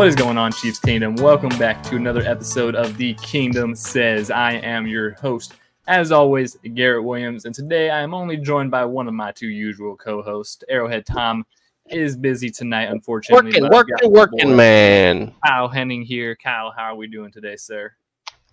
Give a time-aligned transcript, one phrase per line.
[0.00, 1.14] What is going on, Chiefs Kingdom?
[1.16, 4.30] Welcome back to another episode of The Kingdom Says.
[4.30, 5.52] I am your host,
[5.88, 9.48] as always, Garrett Williams, and today I am only joined by one of my two
[9.48, 10.64] usual co-hosts.
[10.70, 11.44] Arrowhead Tom
[11.90, 13.50] is busy tonight, unfortunately.
[13.50, 15.34] Working, but I've got working, working, man.
[15.46, 16.34] Kyle Henning here.
[16.34, 17.92] Kyle, how are we doing today, sir?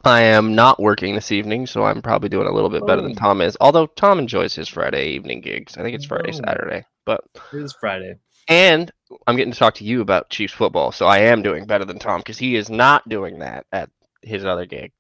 [0.04, 3.14] I am not working this evening, so I'm probably doing a little bit better than
[3.14, 3.16] oh.
[3.16, 3.56] Tom is.
[3.62, 5.78] Although Tom enjoys his Friday evening gigs.
[5.78, 6.42] I think it's Friday, Boom.
[6.46, 6.86] Saturday.
[7.06, 7.22] But
[7.54, 8.16] It is Friday.
[8.48, 8.92] And
[9.26, 12.00] I'm getting to talk to you about Chiefs football, so I am doing better than
[12.00, 13.90] Tom because he is not doing that at
[14.22, 14.92] his other gig.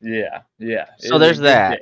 [0.00, 0.86] Yeah, yeah.
[0.98, 1.80] So a there's that.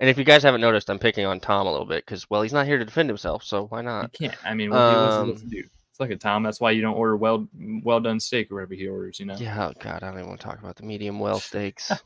[0.00, 2.42] And if you guys haven't noticed, I'm picking on Tom a little bit because well,
[2.42, 4.12] he's not here to defend himself, so why You not?
[4.12, 4.34] can't.
[4.44, 5.68] I mean, what what's he supposed to Um, do?
[5.90, 6.42] It's like a Tom.
[6.42, 7.46] That's why you don't order well
[7.84, 9.20] well done steak or whatever he orders.
[9.20, 9.36] You know.
[9.36, 11.92] Yeah, oh God, I don't even want to talk about the medium well steaks.
[11.92, 12.00] Uh,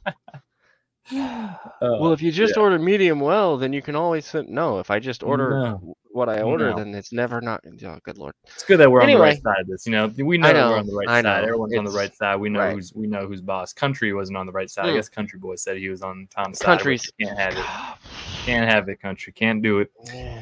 [1.81, 4.49] well, if you just order medium well, then you can always send.
[4.49, 5.97] No, if I just order No.
[6.17, 6.77] What I order, No.
[6.77, 7.63] then it's never not.
[7.85, 8.35] Oh, good lord.
[8.45, 9.87] It's good that we're on the right side of this.
[9.87, 11.25] You know, we know, that we're on the right side.
[11.25, 12.37] know, Everyone's on the right side.
[12.37, 12.75] We know right.
[12.75, 13.73] who's we know who's boss.
[13.73, 14.87] Country wasn't on the right side.
[14.87, 14.97] I Hmm.
[14.97, 16.65] guess Country Boy said he was on Tom's side.
[16.65, 17.65] Country's Can't have it.
[18.47, 19.01] Can't have it.
[19.01, 19.91] Country can't do it.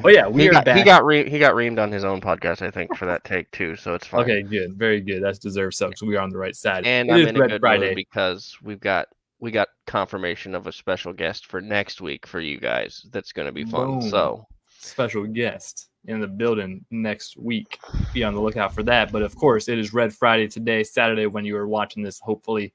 [0.03, 0.77] But yeah, we he are got, back.
[0.77, 3.51] He got re- he got reamed on his own podcast, I think, for that take
[3.51, 3.77] too.
[3.77, 4.21] So it's fine.
[4.23, 5.23] okay, good, very good.
[5.23, 5.91] That's deserved so.
[6.03, 6.87] We are on the right side.
[6.87, 7.95] And It I'm is in a Red good Friday.
[7.95, 9.09] because we've got
[9.41, 13.05] we got confirmation of a special guest for next week for you guys.
[13.11, 14.01] That's going to be fun.
[14.01, 14.11] Boom.
[14.11, 14.47] So
[14.85, 17.79] special guest in the building next week.
[18.13, 19.11] Be on the lookout for that.
[19.11, 22.21] But of course, it is Red Friday today, Saturday when you are watching this.
[22.21, 22.73] Hopefully,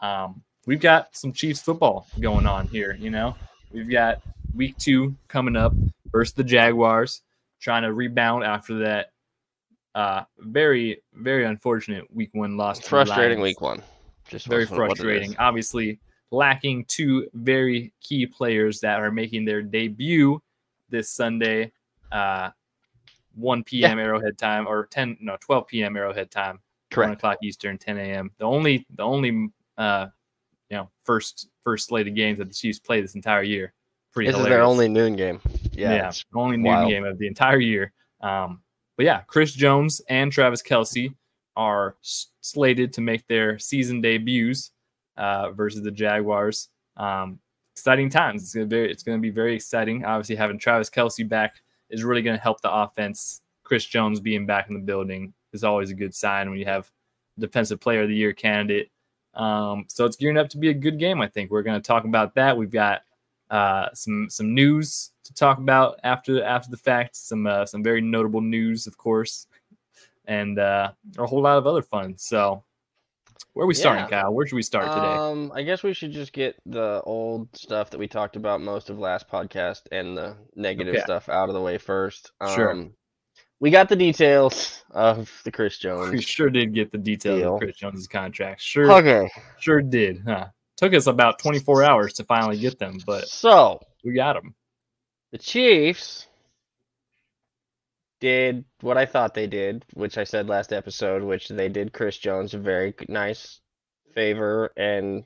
[0.00, 2.96] um, we've got some Chiefs football going on here.
[3.00, 3.34] You know,
[3.72, 4.22] we've got
[4.54, 5.72] week two coming up
[6.12, 7.22] versus the Jaguars,
[7.60, 9.12] trying to rebound after that
[9.94, 12.80] uh, very, very unfortunate week one loss.
[12.80, 13.82] frustrating week one.
[14.28, 14.88] Just very was what it is.
[14.98, 15.36] frustrating.
[15.38, 15.98] Obviously,
[16.30, 20.40] lacking two very key players that are making their debut
[20.88, 21.72] this Sunday,
[22.12, 22.50] uh,
[23.34, 23.98] 1 p.m.
[23.98, 25.96] Arrowhead time or 10 no 12 p.m.
[25.96, 26.58] Arrowhead time,
[26.90, 26.96] Correct.
[26.96, 27.18] one Correct.
[27.20, 28.30] o'clock Eastern, 10 a.m.
[28.38, 30.06] The only the only uh,
[30.70, 33.72] you know first first slate of games that the Chiefs play this entire year.
[34.12, 35.40] Pretty This is their only noon game.
[35.72, 35.92] Yeah.
[35.94, 36.90] Yeah, it's only noon wild.
[36.90, 37.92] game of the entire year.
[38.22, 38.62] Um,
[38.96, 41.14] but yeah, Chris Jones and Travis Kelce
[41.54, 41.96] are
[42.40, 44.70] slated to make their season debuts
[45.18, 46.70] uh, versus the Jaguars.
[46.96, 47.40] Um,
[47.76, 48.42] exciting times.
[48.42, 50.04] It's gonna be it's gonna be very exciting.
[50.04, 51.56] Obviously, having Travis Kelce back
[51.90, 53.42] is really gonna help the offense.
[53.64, 56.90] Chris Jones being back in the building is always a good sign when you have
[57.38, 58.90] defensive player of the year candidate.
[59.34, 61.20] Um, so it's gearing up to be a good game.
[61.20, 62.56] I think we're going to talk about that.
[62.56, 63.02] We've got
[63.50, 67.16] uh, some some news to talk about after after the fact.
[67.16, 69.46] Some uh, some very notable news, of course,
[70.26, 72.16] and uh, a whole lot of other fun.
[72.16, 72.64] So,
[73.52, 74.22] where are we starting, Yeah.
[74.22, 74.34] Kyle?
[74.34, 75.06] Where should we start today?
[75.06, 78.90] Um, I guess we should just get the old stuff that we talked about most
[78.90, 81.02] of last podcast and the negative Okay.
[81.04, 82.32] stuff out of the way first.
[82.54, 82.72] Sure.
[82.72, 82.92] Um,
[83.60, 86.10] we got the details of the Chris Jones.
[86.12, 87.54] we sure did get the details deal.
[87.54, 88.60] of Chris Jones's contract.
[88.60, 90.22] Sure, Okay, sure did.
[90.26, 90.46] Huh?
[90.76, 94.54] Took us about 24 hours to finally get them, but so we got them.
[95.32, 96.26] the Chiefs
[98.20, 102.16] did what I thought they did, which I said last episode, which they did Chris
[102.18, 103.60] Jones a very nice
[104.14, 105.24] favor and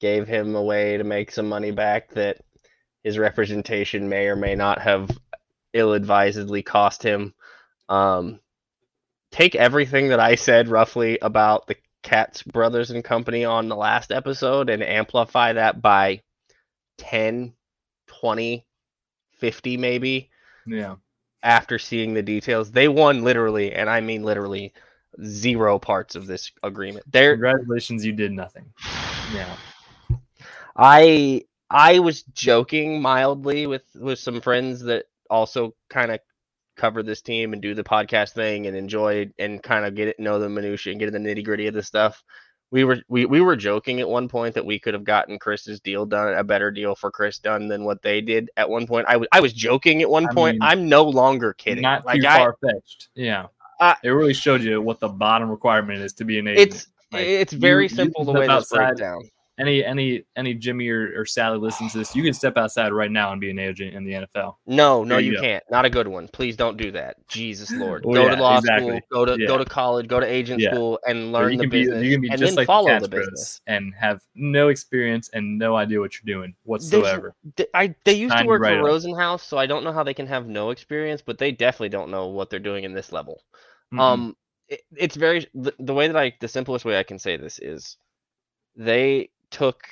[0.00, 2.38] gave him a way to make some money back that
[3.04, 5.10] his representation may or may not have
[5.72, 7.34] ill-advisedly cost him.
[7.88, 8.40] Um,
[9.30, 14.10] take everything that I said roughly about the Katz brothers and company on the last
[14.10, 16.22] episode and amplify that by
[16.98, 17.54] 10,
[18.06, 18.66] 20,
[19.38, 20.30] 50 maybe
[20.66, 20.96] Yeah,
[21.42, 22.70] after seeing the details.
[22.70, 24.72] They won literally, and I mean literally,
[25.24, 27.04] zero parts of this agreement.
[27.10, 28.72] They're congratulations, you did nothing.
[29.34, 29.56] Yeah,
[30.76, 36.20] I I was joking mildly with with some friends that also kind of
[36.76, 40.18] cover this team and do the podcast thing and enjoy and kind of get it
[40.18, 42.22] know the minutia and get in the nitty gritty of this stuff.
[42.72, 45.78] We were we, we were joking at one point that we could have gotten Chris's
[45.78, 49.06] deal done a better deal for Chris done than what they did at one point.
[49.08, 50.54] I was I was joking at one I point.
[50.54, 51.82] mean, I'm no longer kidding.
[51.82, 53.08] not like too far fetched.
[53.14, 53.48] Yeah,
[53.78, 56.70] I- it really showed you what the bottom requirement is to be an agent.
[56.70, 59.20] it's Like, it's very you- you simple the step way this breaks down.
[59.62, 63.10] Any any any Jimmy or, or Sally listens to this, you can step outside right
[63.10, 64.56] now and be an agent in the NFL.
[64.66, 65.64] No, no, There you you can't.
[65.70, 66.28] Not a good one.
[66.28, 67.16] Please don't do that.
[67.28, 68.04] Jesus Lord.
[68.04, 68.88] Well, go yeah, to law exactly.
[68.88, 69.46] school, go to Yeah.
[69.46, 70.74] go to college, go to agent Yeah.
[70.74, 72.66] school, and learn you the can be business, you can be and just then like
[72.66, 73.60] follow the the business.
[73.66, 77.34] And have no experience and no idea what you're doing whatsoever.
[77.56, 78.84] Th- I they used to work right for.
[78.84, 82.10] Rosenhaus, so I don't know how they can have no experience, but they definitely don't
[82.10, 83.42] know what they're doing in this level.
[83.92, 84.00] Mm-mm.
[84.00, 84.36] Um,
[84.68, 87.58] it, it's very the, the way that I the simplest way I can say this
[87.58, 87.96] is
[88.76, 89.86] they took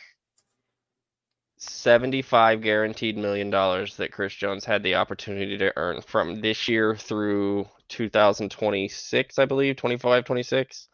[1.58, 6.96] 75 guaranteed million dollars that Chris Jones had the opportunity to earn from this year
[6.96, 10.88] through 2026, I believe, 25, 26.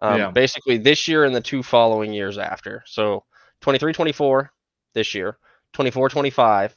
[0.00, 0.30] Um, Yeah.
[0.30, 2.82] Basically, this year and the two following years after.
[2.86, 3.24] So
[3.62, 4.52] 23 24
[4.94, 5.38] this year,
[5.72, 6.74] 24 25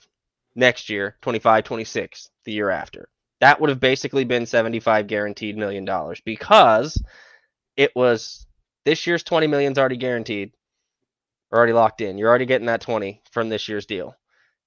[0.56, 3.10] next year, 25 26 the year after.
[3.42, 7.02] That would have basically been 75 guaranteed million dollars because
[7.76, 8.48] it was
[8.86, 10.54] this year's 20 million's already guaranteed,
[11.58, 12.18] already locked in.
[12.18, 14.16] You're already getting that 20 from this year's deal.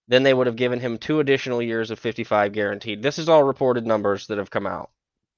[0.09, 3.03] Then they would have given him two additional years of 55 guaranteed.
[3.03, 4.91] This is all reported numbers that have come out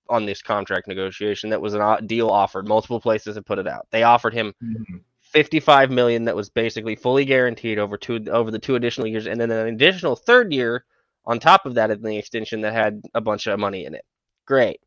[0.08, 1.50] on this contract negotiation.
[1.50, 2.68] That was a deal offered.
[2.68, 3.86] Multiple places have put it out.
[3.90, 5.02] They offered him Mhm.
[5.20, 9.40] 55 million that was basically fully guaranteed over two over the two additional years, and
[9.40, 10.84] then an additional third year
[11.24, 14.04] on top of that in the extension that had a bunch of money in it.
[14.46, 14.80] Great.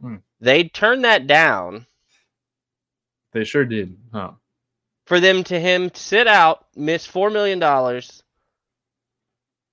[0.00, 0.16] Hmm.
[0.40, 1.86] They turned that down
[3.32, 3.96] They sure did.
[4.12, 4.32] Huh.
[5.06, 8.22] For them to him sit out, miss four million dollars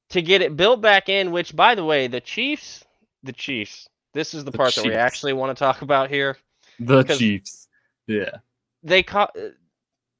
[0.10, 1.32] to get it built back in.
[1.32, 2.86] Which, by the way, the Chiefs,
[3.24, 3.90] the Chiefs.
[4.14, 6.38] This is the, The part that we actually want to talk about here.
[6.80, 7.68] The Chiefs.
[8.08, 8.38] Yeah.
[8.84, 9.36] They caught.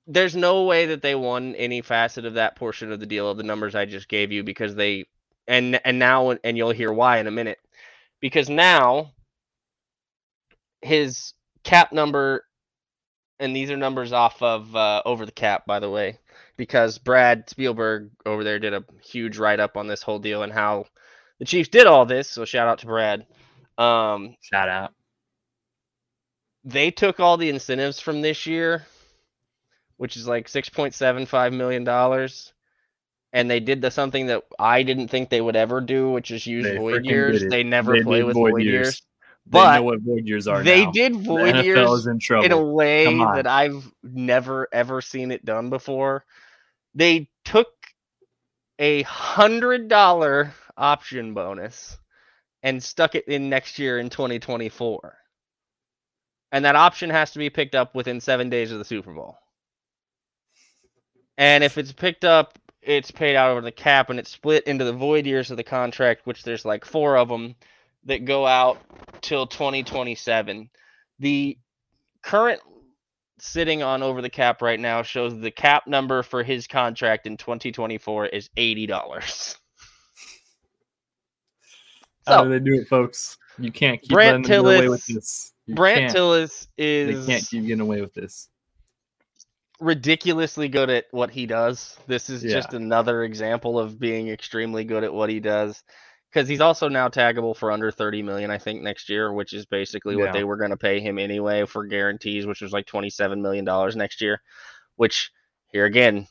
[0.08, 3.38] There's no way that they won any facet of that portion of the deal of
[3.38, 5.06] the numbers I just gave you because they
[5.48, 7.60] and and now and you'll hear why in a minute
[8.20, 9.12] because now
[10.82, 11.34] his
[11.64, 12.46] cap number
[13.40, 16.18] and these are numbers off of uh, over the cap by the way
[16.58, 20.54] because Brad Spielberger over there did a huge write up on this whole deal and
[20.54, 20.86] how
[21.40, 23.26] the Chiefs did all this so shout out to Brad
[23.78, 24.94] um Shout out.
[26.64, 28.86] they took all the incentives from this year,
[29.98, 32.54] which is like six point seven five million dollars,
[33.34, 36.46] and they did the something that I didn't think they would ever do, which is
[36.46, 37.44] use They void years.
[37.50, 38.86] They never They play with void void, years.
[38.86, 39.02] years.
[39.46, 40.92] They know what void years are they now.
[40.92, 42.46] did The void NFL years in trouble.
[42.46, 46.26] in a way that I've never ever seen it done before.
[46.96, 47.68] They took
[48.80, 51.98] a hundred dollar option bonus
[52.64, 55.18] and stuck it in next year in 2024.
[56.52, 59.38] And that option has to be picked up within seven days of the Super Bowl.
[61.38, 64.86] And if it's picked up, it's paid out over the cap and it's split into
[64.86, 67.56] the void years of the contract, which there's like four of them
[68.06, 68.80] that go out
[69.22, 70.70] till 2027.
[71.20, 71.58] The
[72.22, 72.62] current
[73.40, 77.38] sitting on over the cap right now shows the cap number for his contract in
[77.38, 79.58] 2024 is $80.
[82.26, 83.38] How So do they do it, folks?
[83.60, 85.54] You can't keep Brant letting get away with Tillis- this.
[85.66, 86.14] You Brant.
[86.16, 88.50] Tillis They can't keep getting away with this.
[89.80, 91.98] ridiculously good at what he does.
[92.08, 92.54] This is Yeah.
[92.54, 95.84] just another example of being extremely good at what he does.
[96.34, 99.66] Because he's also now taggable for under 30 million, I think, next year, which is
[99.68, 100.22] basically Yeah.
[100.22, 103.64] what they were going to pay him anyway for guarantees, which was like 27 million
[103.66, 104.42] dollars next year.
[104.96, 105.32] Which
[105.68, 106.28] here again,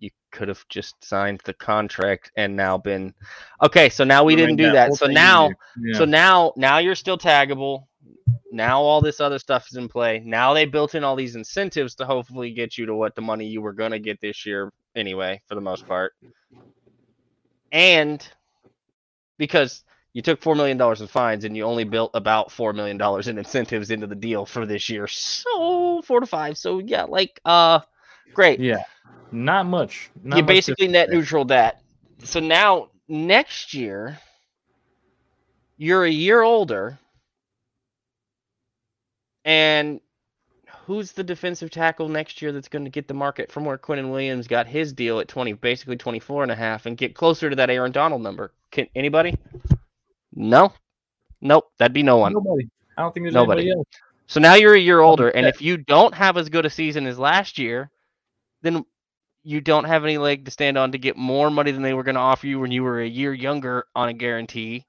[0.00, 3.14] you could have just signed the contract and now been
[3.62, 3.88] okay.
[3.88, 4.88] So now we Would've didn't made do that.
[4.88, 5.50] whole So now.
[5.80, 5.96] Yeah.
[5.98, 7.86] so now now you're still taggable.
[8.52, 10.20] Now all this other stuff is in play.
[10.24, 13.46] Now they built in all these incentives to hopefully get you to what the money
[13.46, 16.12] you were gonna get this year anyway, for the most part.
[17.72, 18.26] And
[19.38, 22.96] because you took four million dollars in fines and you only built about four million
[22.96, 25.06] dollars in incentives into the deal for this year.
[25.06, 26.56] So four to five.
[26.58, 27.80] So yeah, like uh
[28.32, 28.82] great yeah,
[29.30, 30.10] not much.
[30.22, 31.82] Not you much basically net neutral that.
[32.22, 34.18] So now next year,
[35.76, 36.98] you're a year older,
[39.44, 40.00] and
[40.86, 44.08] who's the defensive tackle next year that's going to get the market from where Quinnen
[44.08, 47.56] Williams got his deal at 20, basically 24 and a half, and get closer to
[47.56, 48.52] that Aaron Donald number?
[48.70, 49.36] Can anybody?
[50.32, 50.72] No,
[51.40, 52.34] nope, that'd be no one.
[52.34, 52.68] Nobody.
[52.96, 53.62] I don't think there's Nobody.
[53.62, 53.88] anybody else.
[54.28, 57.06] So now you're a year older, and if you don't have as good a season
[57.06, 57.90] as last year,
[58.62, 58.84] then
[59.42, 62.02] you don't have any leg to stand on to get more money than they were
[62.04, 64.84] going to offer you when you were a year younger on a guarantee.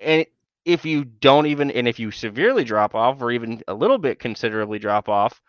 [0.00, 0.26] And
[0.64, 4.18] if you don't even, and if you severely drop off, or even a little bit
[4.18, 5.40] considerably drop off,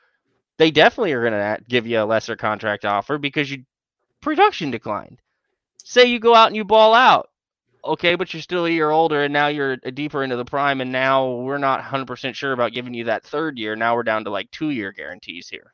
[0.58, 3.64] they definitely are going to give you a lesser contract offer because you
[4.22, 5.20] production declined.
[5.84, 7.30] Say you go out and you ball out,
[7.84, 10.92] okay, but you're still a year older and now you're deeper into the prime, and
[10.92, 13.76] now we're not 100% sure about giving you that third year.
[13.76, 15.74] Now we're down to like two year guarantees here.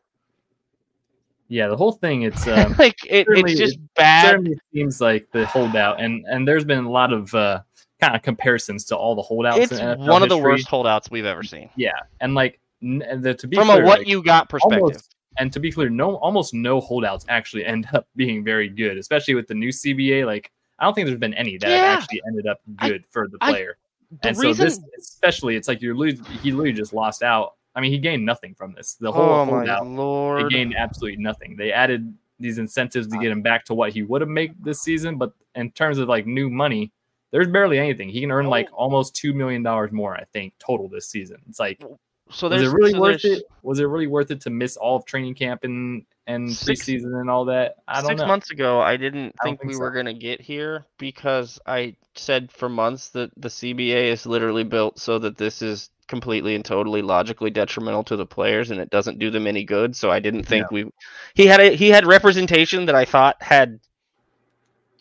[1.48, 2.22] Yeah, the whole thing.
[2.22, 4.26] It's um, like it, it's just bad.
[4.26, 7.60] certainly seems like the holdout, and and there's been a lot of uh,
[8.02, 9.72] kind of comparisons to all the holdouts.
[9.72, 10.52] It's one of the history.
[10.52, 11.70] worst holdouts we've ever seen.
[11.76, 14.82] Yeah, and like the, to be From clear, a what like, you got perspective.
[14.84, 18.98] almost and to be clear, no almost no holdouts actually end up being very good,
[18.98, 20.26] especially with the new CBA.
[20.26, 21.94] Like I don't think there's been any that have Yeah.
[22.02, 23.78] actually ended up I- good for the I- player.
[24.24, 27.54] the and reason, so this especially it's like you're losing he literally just lost out.
[27.76, 28.96] I mean he gained nothing from this.
[28.96, 30.52] The whole oh holdout lord.
[30.52, 31.56] gained absolutely nothing.
[31.56, 34.82] They added these incentives to get him back to what he would have made this
[34.82, 36.92] season, but in terms of like new money,
[37.32, 38.10] there's barely anything.
[38.10, 38.76] He can earn like Oh.
[38.76, 41.38] almost two million dollars more, I think, total this season.
[41.50, 41.82] It's like
[42.30, 43.44] so was it really so worth it?
[43.62, 47.20] Was it really worth it to miss all of training camp and and Six- preseason
[47.20, 47.76] and all that?
[47.88, 48.28] I don't Six know.
[48.28, 49.80] months ago, I didn't I think, think we so.
[49.82, 54.98] were gonna get here because I said for months that the CBA is literally built
[55.00, 59.20] so that this is completely and totally logically detrimental to the players and it doesn't
[59.20, 59.96] do them any good.
[59.96, 60.90] So I didn't think we.
[61.36, 63.80] He had a he had representation that I thought had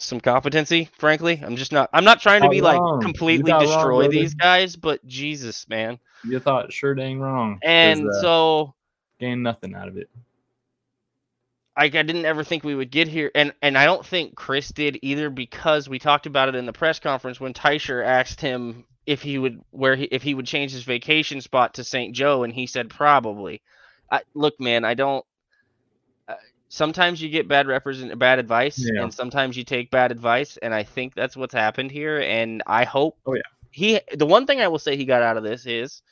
[0.02, 0.88] some competency.
[0.98, 1.90] Frankly, I'm just not.
[1.92, 3.00] I'm not trying to be like wrong.
[3.00, 5.98] Completely not wrong, destroy these guys, but Jesus, man.
[6.24, 7.58] You thought sure dang wrong.
[7.62, 8.74] And uh, so.
[9.18, 10.08] gained nothing out of it.
[11.76, 14.68] I, I didn't ever think we would get here, and and I don't think Chris
[14.68, 18.84] did either because we talked about it in the press conference when Teicher asked him
[19.06, 22.14] if he would where he, if he would change his vacation spot to St.
[22.14, 23.62] Joe, and he said probably.
[24.10, 25.24] I, look, man, I don't.
[26.72, 29.02] Sometimes you get bad represent bad advice, Yeah.
[29.02, 32.20] and sometimes you take bad advice, and I think that's what's happened here.
[32.20, 33.18] And I hope.
[33.26, 33.42] Oh, yeah.
[33.72, 36.02] He the one thing I will say he got out of this is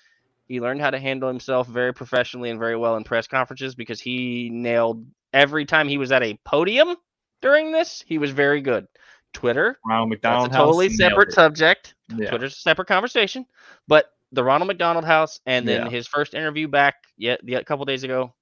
[0.46, 4.00] he learned how to handle himself very professionally and very well in press conferences because
[4.00, 6.96] he nailed every time he was at a podium
[7.40, 8.02] during this.
[8.06, 8.86] He was very good.
[9.32, 11.94] Twitter, Ronald McDonald that's a totally House separate subject.
[12.16, 12.30] Yeah.
[12.30, 13.44] Twitter's a separate conversation.
[13.86, 15.90] But the Ronald McDonald House and then Yeah.
[15.90, 18.34] his first interview back yet a couple days ago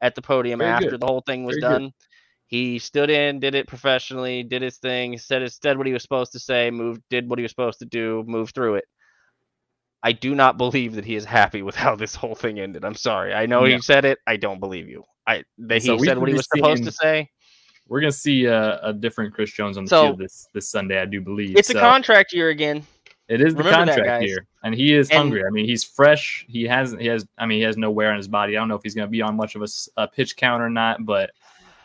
[0.00, 1.00] at the podium Very after good.
[1.00, 1.78] the whole thing was Very good.
[1.80, 1.92] done.
[2.48, 6.02] He stood in, did it professionally, did his thing, said his, said what he was
[6.02, 8.84] supposed to say, moved, did what he was supposed to do, moved through it.
[10.02, 12.84] I do not believe that he is happy with how this whole thing ended.
[12.84, 13.34] I'm sorry.
[13.34, 13.76] I know Yeah.
[13.76, 14.18] he said it.
[14.26, 15.02] I don't believe you.
[15.26, 17.28] I that he So we said what he was supposed to say.
[17.88, 21.00] We're gonna see a, a different Chris Jones on the So- field this this Sunday,
[21.00, 21.56] I do believe.
[21.56, 22.86] It's So a contract year again.
[23.28, 24.28] It is the remember contract guys.
[24.28, 25.42] year, and he is And- hungry.
[25.44, 26.44] I mean, he's fresh.
[26.48, 27.00] He hasn't.
[27.02, 27.26] he has.
[27.36, 28.56] I mean, he has no wear on his body.
[28.56, 29.64] I don't know if he's gonna be on much of
[29.96, 31.30] a pitch count or not, but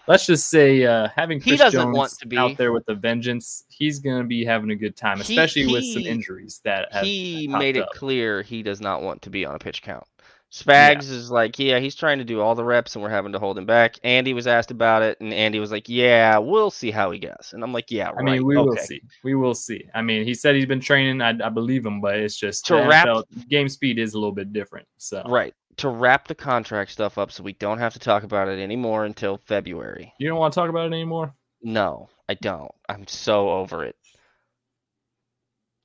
[0.07, 2.37] let's just say uh, having He Chris doesn't Jones want to be.
[2.37, 5.83] out there with a vengeance, he's gonna be having a good time, He- especially with
[5.85, 7.89] some injuries that have he made it up.
[7.91, 10.05] clear he does not want to be on a pitch count.
[10.51, 13.39] Spags is like, yeah, he's trying to do all the reps and we're having to
[13.39, 13.97] hold him back.
[14.03, 17.51] Andy was asked about it, and Andy was like, yeah, we'll see how he goes.
[17.53, 18.19] And I'm like, yeah, right.
[18.19, 19.01] I mean, we will see.
[19.23, 19.85] We will see.
[19.95, 21.21] I mean, he said he's been training.
[21.21, 24.33] I, I believe him, but it's just To wrap- NFL game speed is a little
[24.33, 24.87] bit different.
[24.97, 25.53] So Right.
[25.77, 29.05] To wrap the contract stuff up so we don't have to talk about it anymore
[29.05, 30.13] until February.
[30.19, 31.33] you don't want to talk about it anymore.
[31.63, 32.71] No, I don't.
[32.89, 33.95] I'm so over it.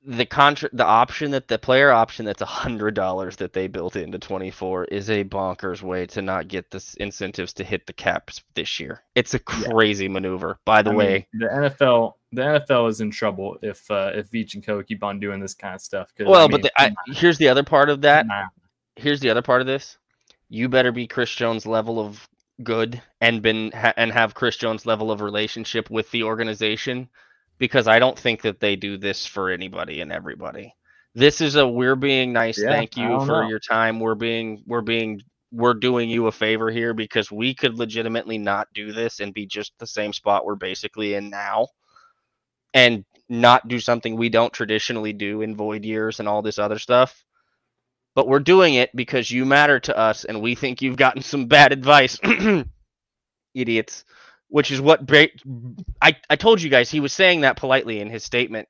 [0.09, 3.97] The contract, the option that the player option that's a hundred dollars that they built
[3.97, 8.41] into 24 is a bonkers way to not get the incentives to hit the caps
[8.55, 9.01] this year.
[9.15, 9.67] It's a Yeah.
[9.69, 10.59] crazy maneuver.
[10.63, 14.31] By the I mean, way, the NFL, the NFL is in trouble if uh, if
[14.31, 16.09] Veach and Co keep on doing this kind of stuff.
[16.19, 18.27] well, I but the, I, here's the other part of that.
[18.27, 18.45] nah,
[18.95, 19.97] Here's the other part of this.
[20.49, 22.27] You better be Chris Jones level of
[22.63, 27.09] good and been ha- and have Chris Jones level of relationship with the organization
[27.57, 30.73] because I don't think that they do this for anybody and everybody.
[31.15, 32.61] This is a we're being nice.
[32.61, 33.49] Yeah, thank you for know.
[33.49, 33.99] your time.
[33.99, 35.21] We're being we're being
[35.51, 39.45] we're doing you a favor here because we could legitimately not do this and be
[39.45, 41.67] just the same spot we're basically in now
[42.73, 46.79] and not do something we don't traditionally do in void years and all this other
[46.79, 47.23] stuff.
[48.13, 51.47] But we're doing it because you matter to us and we think you've gotten some
[51.47, 52.19] bad advice.
[53.53, 54.05] Idiots.
[54.49, 55.25] Which is what Bra-
[56.01, 58.67] I, I told you guys he was saying that politely in his statement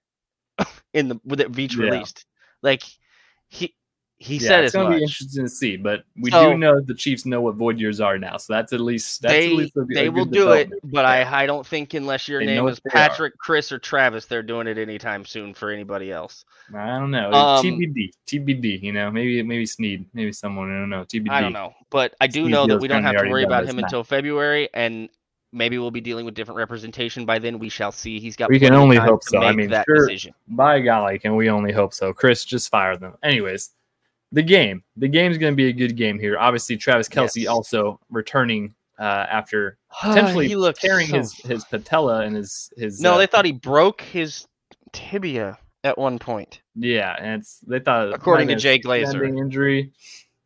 [0.93, 1.91] in the with that Veach Yeah.
[1.91, 2.25] released.
[2.63, 2.84] Like
[3.48, 3.74] he
[4.19, 4.98] he yeah, said it's gonna much.
[4.98, 5.77] be interesting to see.
[5.77, 8.74] But we So- do know the Chiefs know what void years are now, so that's
[8.74, 11.46] at least that's they at least a, they a will do it, but I I
[11.46, 12.79] don't think unless your They name is.
[12.79, 16.43] Patrick, Chris, or Travis, they're doing it anytime soon for anybody else.
[16.75, 17.29] I don't know.
[17.31, 18.81] Um, TBD, TBD.
[18.81, 20.75] You know, maybe maybe Sneed, maybe someone.
[20.75, 21.03] I don't know.
[21.05, 21.29] TBD.
[21.29, 23.67] I don't know, but I do Steve know that we don't have to worry about
[23.67, 25.10] him until February, and
[25.58, 27.60] maybe we'll be dealing with different representation by then.
[27.60, 28.20] We shall see.
[28.20, 29.40] He's got We can only hope so.
[29.40, 30.34] I mean, that sure- decision.
[30.48, 32.14] By golly, can we only hope so?
[32.14, 33.16] Chris, just fire them.
[33.24, 33.72] Anyways,
[34.32, 34.84] the game.
[34.96, 36.38] The game's going to be a good game here.
[36.38, 37.48] Obviously, Travis Kelce Yes.
[37.48, 43.02] also returning uh, after potentially he tearing so- his his patella and his his.
[43.02, 44.48] No, uh, they thought he broke his
[44.94, 46.62] tibia at one point.
[46.76, 49.28] yeah, and it's they thought According to Jay Glazer.
[49.38, 49.92] injury.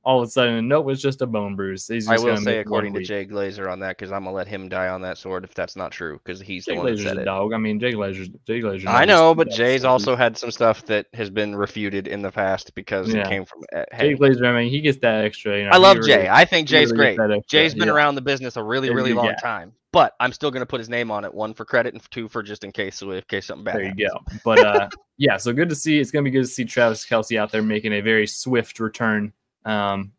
[0.03, 1.87] All of a sudden, nope, it's just a bone bruise.
[1.87, 3.03] He's I will say, according to.
[3.03, 5.75] Jay Glazer on that, because I'm gonna let him die on that sword if that's
[5.75, 7.25] not true, because he's Jay the one that said a it.
[7.25, 7.53] dog.
[7.53, 8.87] I mean, Jay Glazer's Jay Glazer.
[8.87, 12.73] I know, but Jay's also had some stuff that has been refuted in the past
[12.73, 13.21] because Yeah.
[13.21, 13.61] it came from.
[13.71, 14.47] Jay Hey, Glazer.
[14.47, 15.57] I mean, he gets that extra.
[15.57, 16.27] You know, I love really- Jay.
[16.27, 17.47] I think Jay's really great.
[17.47, 17.93] Jay's been yeah.
[17.93, 19.35] around the business a really, really long guy.
[19.35, 19.71] time.
[19.93, 21.33] But I'm still gonna put his name on it.
[21.33, 23.75] One for credit and two for just in case, so in case something bad.
[23.75, 24.41] There you happens.
[24.41, 24.41] go.
[24.45, 25.99] But uh, yeah, so good to see.
[25.99, 29.33] It's gonna be good to see Travis Kelce out there making a very swift return.
[29.65, 30.11] Um,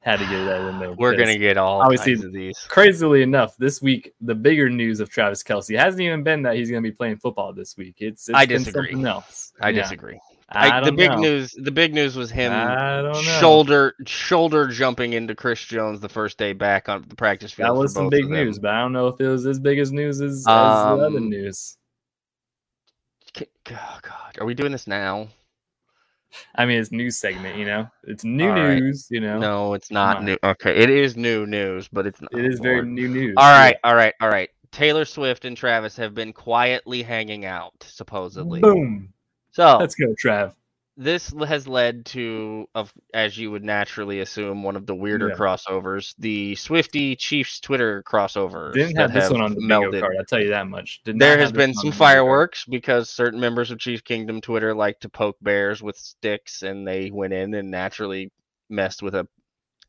[0.00, 0.92] had to get that in there.
[0.92, 2.58] We're gonna get all obviously- kinds of these.
[2.68, 6.70] Crazily enough, this week the bigger news of Travis Kelce hasn't even been that he's
[6.70, 7.96] to be playing football this week.
[7.98, 9.04] It's, it's I disagree.
[9.04, 9.52] else.
[9.60, 9.82] I Yeah.
[9.82, 10.18] disagree.
[10.52, 11.18] I, I, the big know.
[11.18, 11.52] news.
[11.52, 13.20] The big news was him I don't know.
[13.40, 17.68] shoulder shoulder jumping into Chris Jones the first day back on the practice field.
[17.68, 19.92] That was some big news, but I don't know if it was as big as
[19.92, 21.76] news as, as the other Um, news.
[23.38, 25.28] Oh God, are we doing this now?
[26.54, 27.88] I mean, it's news segment, you know.
[28.04, 28.78] It's new All right.
[28.80, 29.38] news, you know.
[29.38, 30.36] No, it's not new.
[30.42, 32.32] Okay, it is new news, but it's not.
[32.32, 33.34] it is very new news.
[33.36, 34.50] All right, all right, all right.
[34.72, 38.60] Taylor Swift and Travis have been quietly hanging out, supposedly.
[38.60, 39.12] Boom.
[39.50, 40.54] So Let's go, Trav.
[41.02, 45.34] This has led to, of as you would naturally assume, one of the weirder Yeah.
[45.34, 48.74] crossovers, the Swifty Chiefs Twitter crossovers.
[48.74, 50.00] Didn't have this one on the melded.
[50.00, 50.16] card.
[50.18, 51.00] I'll tell you that much.
[51.04, 55.08] Did There has been some fireworks because certain members of Chief Kingdom Twitter like to
[55.08, 58.30] poke bears with sticks, and they went in and naturally
[58.68, 59.26] messed with a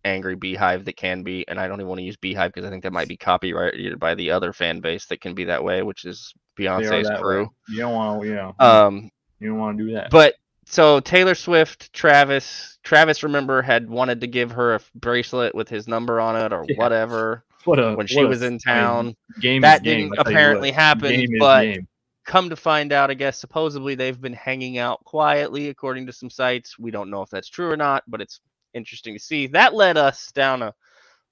[0.03, 1.47] angry beehive that can be.
[1.47, 3.99] And I don't even want to use beehive because I think that might be copyrighted
[3.99, 7.43] by the other fan base that can be that way, which is Beyonce's crew.
[7.43, 7.49] way.
[7.69, 8.55] You don't want to, you know.
[8.59, 10.09] Um, you don't want to do that.
[10.09, 10.35] but
[10.71, 15.87] so Taylor Swift, Travis, Travis, remember had wanted to give her a bracelet with his
[15.87, 16.75] number on it or Yeah.
[16.77, 19.15] whatever what a when she was in town.
[19.39, 21.87] game that game, didn't I'll tell you apparently happen, but game.
[22.25, 26.29] come to find out, I guess supposedly they've been hanging out quietly, according to some
[26.29, 26.79] sites.
[26.79, 28.39] We don't know if that's true or not, but it's
[28.73, 29.47] interesting to see.
[29.47, 30.73] That led us down a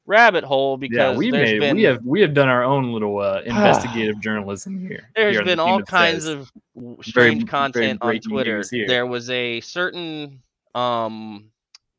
[0.10, 2.92] rabbit hole because Yeah, we there's made been we have we have done our own
[2.92, 5.08] little uh, investigative journalism here.
[5.16, 8.63] there's here been all kinds of Very- strange very content on Twitter.
[8.72, 10.42] There was a certain
[10.75, 11.51] um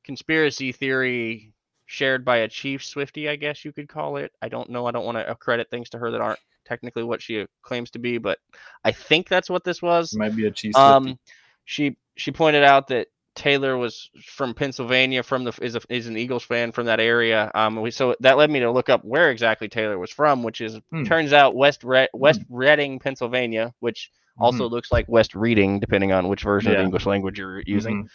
[0.05, 1.53] conspiracy theory
[1.87, 4.33] shared by a chief Swifty, I guess you could call it.
[4.43, 4.87] I don't know.
[4.87, 7.99] I don't want to accredit things to her that aren't technically what she claims to
[7.99, 8.39] be, but
[8.85, 10.13] I think that's what this was.
[10.13, 10.77] It might be a cheese.
[10.77, 11.19] Um,
[11.65, 16.17] she she pointed out that Taylor was from Pennsylvania, from the is a, is an
[16.17, 17.51] Eagles fan from that area.
[17.55, 20.61] Um, we, so that led me to look up where exactly Taylor was from, which
[20.61, 21.05] is Hmm.
[21.05, 26.29] turns out West Re- West Reading, Pennsylvania, which also looks like West Reading, depending on
[26.29, 26.79] which version of Mm-hmm.
[26.79, 26.83] Yeah.
[26.83, 28.09] the English language you're using.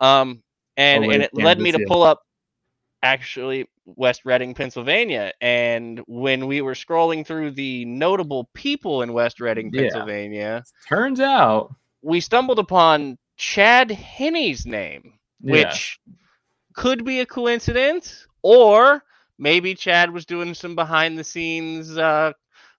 [0.00, 0.06] Mhm.
[0.06, 0.42] Um,
[0.76, 2.20] and Oh, and it led me to pull up
[3.02, 5.32] actually West Reading, Pennsylvania.
[5.40, 9.82] And when we were scrolling through the notable people in West Reading, Yeah.
[9.82, 15.52] Pennsylvania, Turns out, we stumbled upon Chad Henne's name, yeah.
[15.52, 15.98] which
[16.74, 19.02] could be a coincidence, or
[19.38, 22.32] maybe Chad was doing some behind the scenes uh,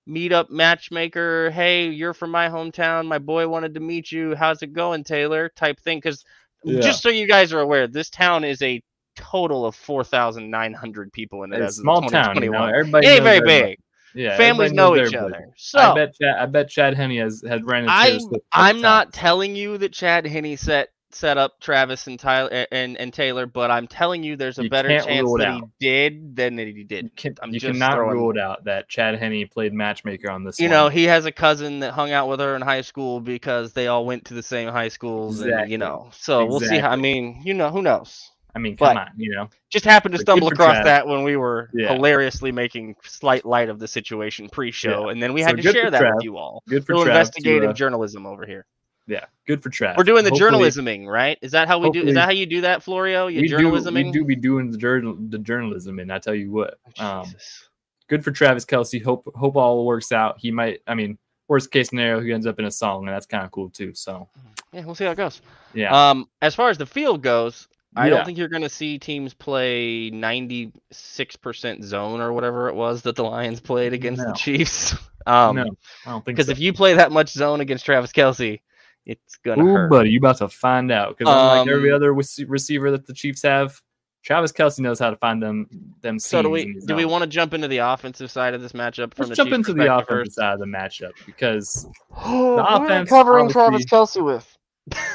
[0.07, 1.49] meetup matchmaker.
[1.51, 3.07] Hey, you're from my hometown.
[3.07, 4.35] My boy wanted to meet you.
[4.35, 5.49] How's it going, Taylor?
[5.55, 5.97] Type thing.
[5.97, 6.23] Because
[6.63, 6.81] Yeah.
[6.81, 8.81] just so you guys are aware, this town is a
[9.15, 11.57] total of 4,900 people in it.
[11.59, 12.65] It's as a small town, you know.
[12.65, 13.71] Everybody It ain't very everybody.
[13.71, 13.79] big.
[14.15, 15.49] Yeah, Families know each other.
[15.57, 17.91] So I bet Chad, I bet Chad Henne has had ran into
[18.51, 19.15] I'm I'm not times.
[19.15, 23.69] telling you that Chad Henne set set up Travis and Tyler and, and Taylor, but
[23.69, 25.05] I'm telling you there's a You better chance
[25.37, 25.61] that out.
[25.79, 27.15] he did than that he You, did.
[27.15, 30.43] can, I'm you just cannot throwing- rule it out that Chad Henne played matchmaker on
[30.43, 30.59] this.
[30.59, 33.73] You know, he has a cousin that hung out with her in high school because
[33.73, 35.71] they all went to the same high schools, and Exactly.
[35.73, 36.09] you know.
[36.13, 36.79] So we'll see.
[36.79, 38.31] How, I mean, you know, who knows?
[38.55, 39.49] I mean, but- come on, you know.
[39.69, 41.93] Just happened to But good stumble across that when we were Yeah.
[41.93, 45.89] hilariously making slight light of the situation pre-show, and then we So had to share
[45.89, 46.15] that Trav.
[46.15, 46.61] with you all.
[46.67, 48.65] Good for Trav to, investigative uh, journalism over here.
[49.07, 49.97] yeah, good for Trav.
[49.97, 51.37] We're doing the Hopefully- journalisming, right?
[51.41, 52.03] Is that how we do?
[52.03, 53.25] Is that how you do that, Florio?
[53.27, 54.05] You journalisming?
[54.05, 57.69] we do be doing the, journal, the journalism, and I tell you what, um, Jesus.
[58.07, 59.03] good for Travis Kelce.
[59.03, 60.37] Hope hope all works out.
[60.39, 60.81] He might.
[60.85, 63.49] I mean, worst case scenario, he ends up in a song, and that's kind of
[63.51, 63.93] cool too.
[63.95, 64.29] So
[64.71, 65.41] Yeah, we'll see how it goes.
[65.73, 68.15] yeah, Um, as far as the field goes, I Yeah.
[68.15, 73.15] don't think you're going to see teams play 96% zone or whatever it was that
[73.15, 74.27] the Lions played against No.
[74.27, 74.95] the Chiefs.
[75.25, 75.61] Um, no,
[76.05, 76.51] I don't think because so.
[76.51, 78.59] if you play that much zone against Travis Kelce,
[79.05, 79.89] it's gonna hurt.
[79.89, 83.13] buddy, you about to find out because unlike every Um, other rece- receiver that the
[83.13, 83.81] Chiefs have,
[84.25, 85.65] Travis Kelce knows how to find them
[86.01, 86.19] them.
[86.19, 89.13] so do we do we want to jump into the offensive side of this matchup
[89.13, 90.31] from Let's the jump Chiefs into the offensive first?
[90.33, 94.57] side of the matchup because The what are we offense, covering Travis Kelce with.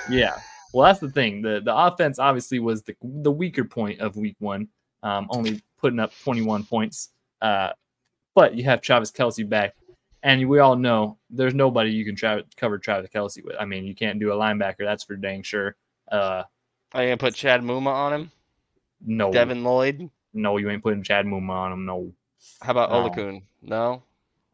[0.09, 0.39] yeah,
[0.73, 1.43] well that's the thing.
[1.43, 4.69] the The offense obviously was the the weaker point of Week One,
[5.03, 7.11] um, only putting up 21 points.
[7.41, 7.71] Uh,
[8.35, 9.75] but you have Travis Kelce back,
[10.23, 13.57] and we all know there's nobody you can tra- cover Travis Kelce with.
[13.59, 15.77] I mean, you can't do a linebacker, that's for dang sure.
[16.11, 16.43] Uh,
[16.95, 18.31] Are you gonna put Chad Muma on him?
[19.05, 20.11] no, Devin Lloyd?
[20.35, 21.85] no, you ain't putting Chad Muma on him.
[21.87, 22.13] No,
[22.63, 23.09] How about No.
[23.09, 23.43] Oluokun?
[23.63, 24.03] No.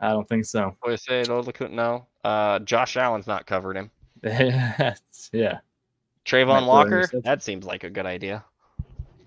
[0.00, 0.76] I don't think so.
[0.80, 1.70] What I say Oluokun?
[1.72, 2.06] No.
[2.24, 3.90] Uh, Josh Allen's not covering him.
[5.32, 5.58] yeah,
[6.24, 7.08] Travon Walker?
[7.24, 8.44] That seems like a good idea.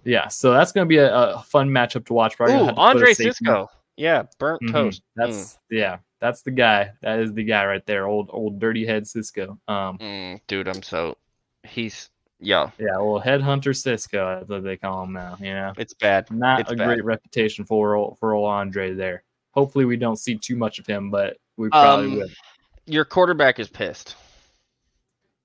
[0.04, 0.28] yeah.
[0.30, 2.38] So that's gonna be a, a fun matchup to watch.
[2.38, 3.70] Probably Ooh, to Andre Cisco.
[3.98, 4.72] Yeah, burnt Mhm.
[4.72, 5.02] toast.
[5.16, 6.92] That's yeah, that's the guy.
[7.02, 8.06] That is the guy right there.
[8.08, 9.58] Old old dirty head Cisco.
[9.68, 11.18] Um, Mm, dude, I'm so
[11.64, 15.36] he's yeah, yeah, well, headhunter Cisco, that's what they call him now.
[15.40, 16.30] You know, it's bad.
[16.30, 16.86] not It's a bad.
[16.86, 19.24] great reputation for old, for old Andre there.
[19.54, 22.28] Hopefully, we don't see too much of him, but we probably Um, will.
[22.86, 24.16] Your quarterback is pissed.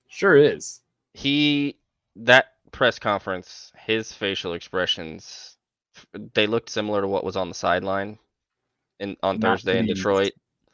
[0.09, 0.82] Sure is.
[1.15, 1.79] He
[2.17, 5.57] that press conference, his facial expressions,
[6.35, 8.19] they looked similar to what was on the sideline
[9.01, 9.87] in on Not Thursday in.
[9.87, 10.33] Detroit.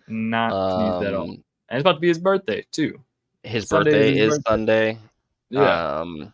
[0.09, 1.31] Not pleased at all.
[1.31, 3.05] Um, And it's about to be his birthday too.
[3.43, 4.51] his Sunday birthday is his is birthday.
[4.51, 4.99] Sunday.
[5.51, 6.01] Yeah.
[6.01, 6.33] Um,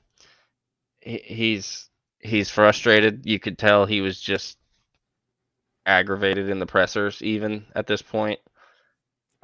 [1.00, 1.88] he, he's
[2.20, 3.26] he's frustrated.
[3.26, 4.58] You could tell he was just
[5.86, 8.40] aggravated in the pressers, even at this point.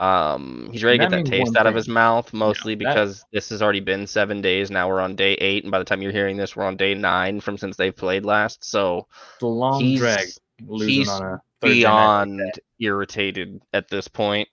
[0.00, 3.22] Um, he's ready to That get that taste out of his mouth, mostly that- because
[3.32, 4.70] this has already been seven days.
[4.70, 6.94] Now we're on day eight, and by the time you're hearing this, we're on day
[6.94, 8.64] nine from since they've played last.
[8.64, 9.06] So
[9.42, 10.26] a long he's drag
[10.66, 12.40] losing he's on a like beyond
[12.78, 14.48] irritated at this point.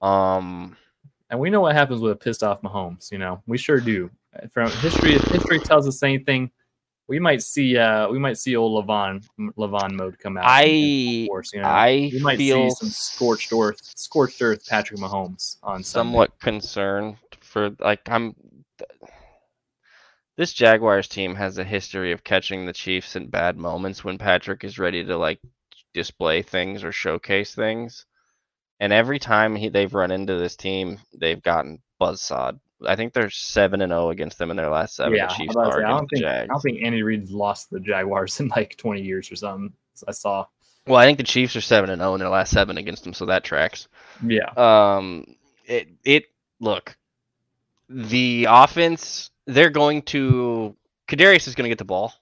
[0.00, 0.76] Um,
[1.28, 3.12] And we know what happens with a pissed off Mahomes.
[3.12, 4.10] You know, we sure do.
[4.52, 6.50] From history, if history tells us anything,
[7.10, 7.76] we might see.
[7.76, 9.22] uh We might see old Levon
[9.58, 10.44] Levon mode come out.
[10.46, 11.66] I force, you know?
[11.66, 16.08] I we might feel see some scorched earth, scorched earth Patrick Mahomes on Sunday.
[16.08, 18.34] somewhat concerned for like I'm
[20.36, 24.62] this Jaguars team has a history of catching the Chiefs in bad moments when Patrick
[24.62, 25.40] is ready to like
[25.92, 28.06] display things or showcase things.
[28.78, 32.58] And every time he, they've run into this team, they've gotten buzzsawed.
[32.86, 35.14] I think they're seven and zero against them in their last seven.
[35.14, 37.80] yeah, the Chiefs are say, I don't think I don't think Andy Reid's lost the
[37.80, 39.72] Jaguars in like 20 years or something.
[40.08, 40.46] I saw.
[40.86, 43.12] Well, I think the Chiefs are seven and zero in their last seven against them,
[43.12, 43.88] so that tracks.
[44.26, 46.24] Yeah, Um, it it
[46.58, 46.96] look,
[47.88, 50.74] the offense they're going to
[51.08, 52.12] Kadarius is going to get the ball.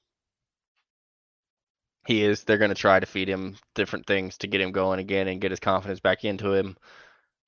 [2.06, 2.42] He is.
[2.44, 5.42] They're going to try to feed him different things to get him going again and
[5.42, 6.76] get his confidence back into him.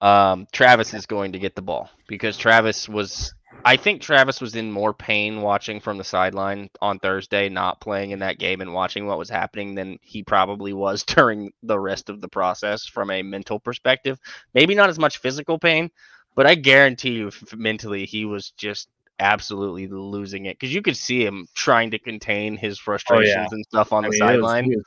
[0.00, 3.34] Um, Travis is going to get the ball because Travis was.
[3.62, 8.12] I think Travis was in more pain watching from the sideline on Thursday, not playing
[8.12, 12.08] in that game and watching what was happening than he probably was during the rest
[12.08, 14.18] of the process from a mental perspective.
[14.54, 15.90] Maybe not as much physical pain,
[16.34, 21.22] but I guarantee you mentally he was just absolutely losing it because you could see
[21.22, 24.42] him trying to contain his frustrations and stuff on Oh, I the mean, it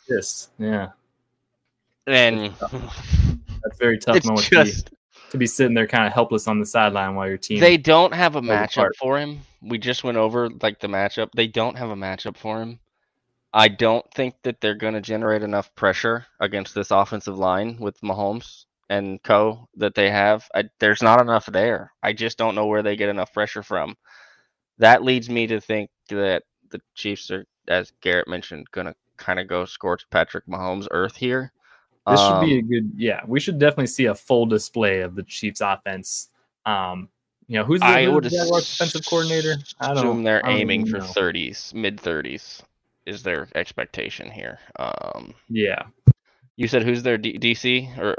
[0.09, 0.57] was- sideline.
[0.57, 0.87] Yeah,
[2.07, 4.89] And that's very tough it's moment just
[5.33, 7.59] to be sitting there kind of helpless on the sideline while your team.
[7.59, 8.95] they don't have a matchup apart.
[8.97, 9.39] for him.
[9.63, 11.29] We just went over like the matchup.
[11.35, 12.79] They don't have a matchup for him.
[13.51, 17.99] I don't think that they're going to generate enough pressure against this offensive line with
[18.01, 20.47] Mahomes and Co that they have.
[20.53, 21.91] I, there's not enough there.
[22.03, 23.95] I just don't know where they get enough pressure from.
[24.77, 29.39] That leads me to think that the Chiefs are, as Garrett mentioned, going to kind
[29.39, 31.51] of go scorch Patrick Mahomes' earth here.
[32.07, 32.91] This should be a Um, good.
[32.97, 36.29] Yeah, we should definitely see a full display of the Chiefs' offense.
[36.65, 37.07] Um,
[37.47, 39.55] you know, who's the, I who's the defensive coordinator?
[39.79, 39.97] I don't.
[39.97, 41.05] assume they're I don't aiming for know.
[41.05, 42.61] 30s, mid 30s
[43.05, 44.59] is their expectation here.
[44.79, 45.83] Um, Yeah,
[46.55, 48.17] you said who's their D- DC or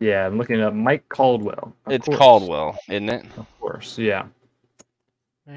[0.00, 0.26] yeah.
[0.26, 1.74] I'm looking up Mike Caldwell.
[1.88, 2.18] It's course.
[2.18, 3.24] Caldwell, isn't it?
[3.36, 4.26] Of course, yeah.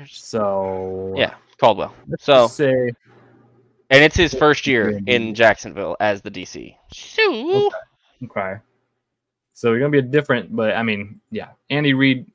[0.07, 1.93] So Yeah, Caldwell.
[2.19, 2.91] So say
[3.89, 6.75] and it's his first year in Jacksonville as the DC.
[6.93, 7.69] So
[8.23, 8.55] Okay.
[9.53, 12.25] So we're gonna be a different, but I mean, yeah, Andy Reid,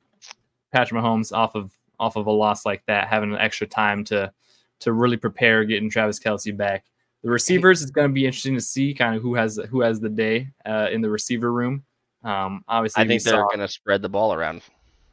[0.73, 4.33] Patrick Mahomes off of off of a loss like that, having an extra time to
[4.81, 6.85] to really prepare, getting Travis Kelce back.
[7.23, 10.09] The receivers is gonna be interesting to see kind of who has who has the
[10.09, 11.85] day uh, in the receiver room.
[12.25, 14.63] Um, obviously, I think they're saw- going to spread the ball around.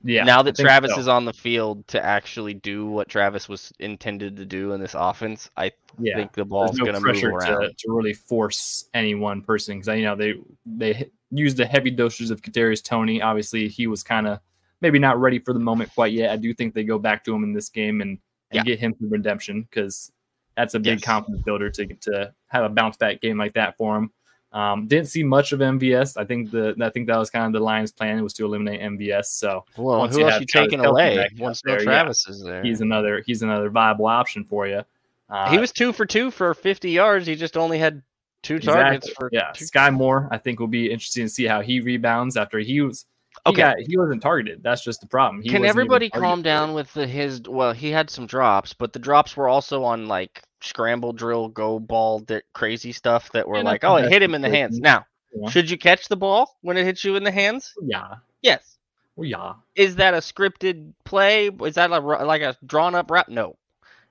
[0.03, 0.23] Yeah.
[0.23, 0.99] now that Travis so.
[0.99, 4.95] is on the field to actually do what Travis was intended to do in this
[4.97, 6.15] offense, I yeah.
[6.15, 7.61] think the ball's no going to move around.
[7.61, 11.91] to, to really force any one person because you know they they used a heavy
[11.91, 13.21] doses of Kadarius Toney.
[13.21, 14.39] Obviously, he was kind of
[14.81, 16.29] maybe not ready for the moment quite yet.
[16.29, 18.11] I do think they go back to him in this game and,
[18.51, 18.63] and Yeah.
[18.63, 20.11] get him some redemption because
[20.55, 21.03] that's a big Yes.
[21.03, 24.11] confidence builder to to have a bounce back game like that for him.
[24.57, 26.17] Um, didn't see much of MVS.
[26.17, 28.81] I think the I think that was kind of the Lions' plan was to eliminate
[28.81, 29.25] MVS.
[29.25, 31.79] So Well, once who you else have you Travis taking Kelce away once there, no
[31.81, 31.85] yeah.
[31.85, 32.63] Travis is there?
[32.63, 34.81] he's another he's another viable option for you.
[35.29, 37.27] Uh, he was two for two for 50 yards.
[37.27, 38.01] He just only had
[38.41, 39.13] two targets Exactly.
[39.15, 39.51] for yeah.
[39.53, 42.81] two- Skyy Moore, I think will be interesting to see how he rebounds after he
[42.81, 43.05] was.
[43.45, 43.61] He Okay.
[43.61, 44.63] got, he wasn't targeted.
[44.63, 45.43] That's just the problem.
[45.43, 47.41] He Can everybody calm down with the his?
[47.47, 51.79] Well, he had some drops, but the drops were also on like scramble drill, go
[51.79, 54.79] ball, that crazy stuff that were Yeah, like, oh, it hit him in the hands.
[54.79, 55.49] Now, Yeah.
[55.49, 57.73] should you catch the ball when it hits you in the hands?
[57.81, 58.77] Yeah, Yes.
[59.15, 59.53] well, yeah.
[59.75, 61.47] Is that a scripted play?
[61.49, 63.29] Is that a, like a drawn up route?
[63.29, 63.57] No.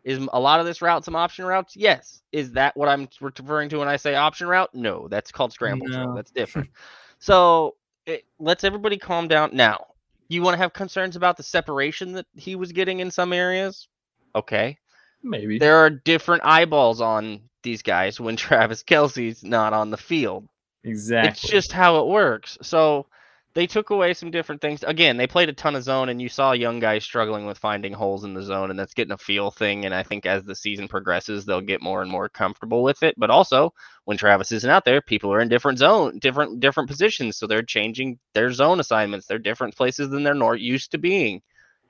[0.04, 1.74] Is a lot of this route some option routes?
[1.76, 2.22] Yes.
[2.30, 4.72] Is that what I'm referring to when I say option route?
[4.72, 6.08] No, that's called scramble drill.
[6.08, 6.14] No.
[6.14, 6.70] That's different.
[7.18, 7.74] so
[8.06, 9.50] it let's everybody calm down.
[9.52, 9.86] Now,
[10.28, 13.88] you want to have concerns about the separation that he was getting in some areas?
[14.36, 14.78] Okay.
[15.22, 15.58] Maybe.
[15.58, 20.46] There are different eyeballs on these guys when Travis Kelce's not on the field.
[20.84, 21.30] exactly.
[21.30, 22.58] It's just how it works.
[22.62, 23.06] So
[23.54, 24.82] they took away some different things.
[24.84, 27.94] Again, they played a ton of zone, and you saw young guys struggling with finding
[27.94, 29.86] holes in the zone, and that's getting a feel thing.
[29.86, 33.14] And I think as the season progresses, they'll get more and more comfortable with it.
[33.16, 33.72] But also,
[34.04, 37.62] when Travis isn't out there, people are in different zone, different different positions, so they're
[37.62, 39.26] changing their zone assignments.
[39.26, 41.40] They're different places than they're not used to being.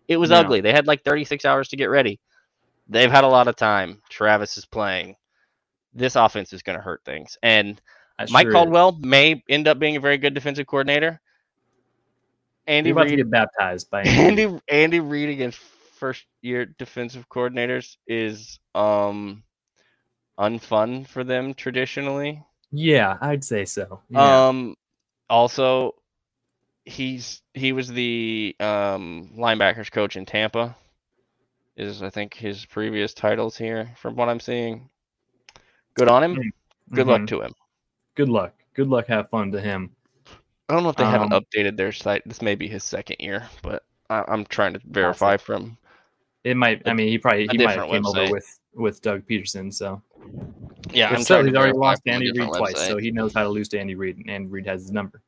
[0.07, 0.39] It was Yeah.
[0.39, 0.61] ugly.
[0.61, 2.21] They had like 36 hours to get ready.
[2.89, 4.01] They've had a lot of time.
[4.09, 5.17] Travis is playing.
[5.93, 7.81] This offense is going to hurt things, and
[8.19, 8.53] That Mike is.
[8.53, 11.21] Caldwell may end up being a very good defensive coordinator.
[12.67, 14.45] Andy about to Reid, get baptized by Andy.
[14.45, 19.43] Andy Andy Reid against first year defensive coordinators is um
[20.39, 22.43] unfun for them traditionally.
[22.71, 24.03] Yeah, I'd say so.
[24.11, 24.49] Yeah.
[24.49, 24.77] Um
[25.31, 25.95] also
[26.85, 30.77] he's he was the um linebackers coach in Tampa
[31.77, 34.89] is I think his previous titles here from what I'm seeing.
[35.95, 36.53] Good on him.
[36.95, 37.29] Good luck Mhm.
[37.29, 37.55] to him.
[38.15, 38.55] Good luck.
[38.75, 39.07] Good luck.
[39.09, 39.95] Have fun to him.
[40.69, 42.23] I don't know if they haven't Um, updated their site.
[42.27, 45.79] This may be his second year, but I, I'm trying to verify from.
[46.45, 46.87] It might.
[46.87, 48.19] I mean, he probably he might have came website.
[48.25, 49.73] over with with Doug Pederson.
[49.73, 50.03] So
[50.93, 53.43] Yeah, if I'm so, he's already lost Andy Reid different twice, so he knows how
[53.43, 55.23] to lose to Andy Reid, and Andy Reid has his number.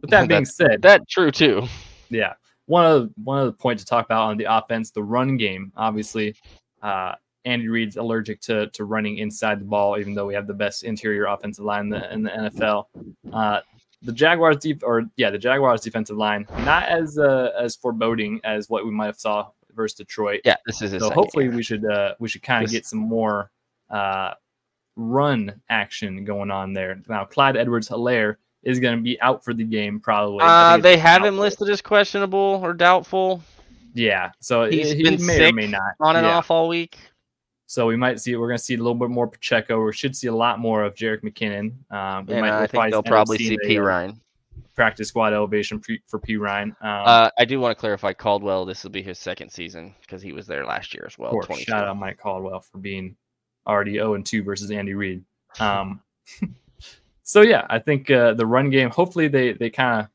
[0.00, 1.66] With that being said, That true too.
[2.10, 2.34] yeah,
[2.66, 5.72] one of one of the points to talk about on the offense, the run game.
[5.76, 6.36] Obviously,
[6.82, 10.54] uh, Andy Reid's allergic to to running inside the ball, even though we have the
[10.54, 12.84] best interior offensive line in the, in the NFL.
[13.32, 13.60] Uh,
[14.02, 18.68] the Jaguars deep or yeah, the Jaguars defensive line not as uh, as foreboding as
[18.68, 20.40] what we might have saw versus Detroit.
[20.44, 23.50] Yeah, this is So hopefully we should uh, we should kind of get some more
[23.90, 24.34] uh,
[24.96, 27.00] run action going on there.
[27.08, 30.40] Now Clyde Edwards Helaire is going to be out for the game probably.
[30.42, 33.42] Uh, they have him listed as questionable or doubtful
[33.94, 36.36] Yeah, so He's he, been may or sick may not on and Yeah.
[36.36, 36.98] off all week.
[37.68, 39.84] So we might see we're going to see a little bit more Pacheco.
[39.84, 41.72] We should see a lot more of Jerick McKinnon.
[41.90, 44.20] Um, might I think they'll probably see P Ryan.
[44.76, 46.70] practice squad elevation pre- for P Ryan.
[46.80, 48.66] Um, Uh, I do want to clarify Caldwell.
[48.66, 51.30] This will be his second season because he was there last year as well.
[51.30, 51.70] of course, 22.
[51.70, 53.16] shout out Mike Caldwell for being
[53.66, 55.24] already 0 and 2 versus Andy Reid.
[55.58, 56.00] Um,
[57.26, 58.88] so yeah, I think uh, the run game.
[58.88, 60.08] Hopefully they they kind of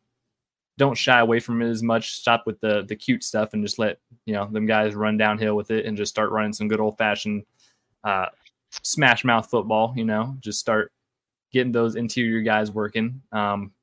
[0.77, 2.13] don't shy away from it as much.
[2.13, 5.57] Stop with the the cute stuff and just let you know them guys run downhill
[5.57, 7.43] with it and just start running some good old fashioned
[8.05, 8.27] uh,
[8.81, 9.93] smash mouth football.
[9.93, 10.93] You know, just start
[11.51, 13.21] getting those interior guys working.
[13.33, 13.73] Um,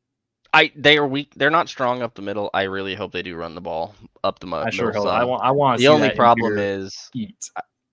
[0.54, 1.34] I they are weak.
[1.36, 2.48] They're not strong up the middle.
[2.54, 4.68] I really hope they do run the ball up the mud.
[4.68, 5.12] I sure middle hope.
[5.12, 5.44] I want.
[5.44, 5.80] I want.
[5.80, 7.10] The only problem is.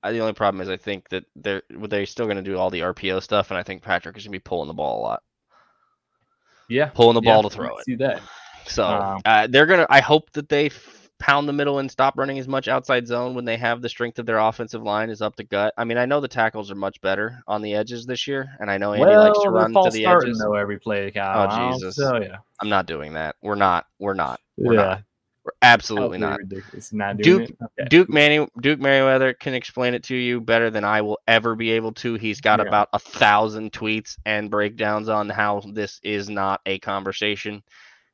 [0.06, 2.70] I, the only problem is I think that they're they're still going to do all
[2.70, 5.02] the RPO stuff, and I think Patrick is going to be pulling the ball a
[5.02, 5.24] lot,
[6.70, 7.86] Yeah, pulling the yeah, ball to throw it.
[7.86, 8.22] See that.
[8.68, 9.88] So Um, uh, they're gonna.
[9.90, 13.34] I hope that they f- pound the middle and stop running as much outside zone
[13.34, 15.74] when they have the strength of their offensive line is up the gut.
[15.76, 18.70] I mean, I know the tackles are much better on the edges this year, and
[18.70, 20.40] I know Andy well, likes to run to the starting edges.
[20.40, 21.10] though every play.
[21.10, 21.48] Kyle.
[21.52, 21.96] Oh, Jesus.
[21.96, 22.38] tell ya.
[22.62, 23.38] I'm not doing that.
[23.42, 23.88] We're not.
[23.98, 24.40] We're not.
[24.56, 25.04] We're yeah, not.
[25.46, 26.40] We're absolutely not.
[26.40, 26.92] ridiculous.
[26.92, 27.58] Not doing Duke- it.
[27.80, 27.88] Okay.
[27.90, 31.70] Duke Manny, Duke Manyweather can explain it to you better than I will ever be
[31.72, 32.16] able to.
[32.16, 32.66] He's got Yeah.
[32.66, 37.62] about a thousand tweets and breakdowns on how this is not a conversation.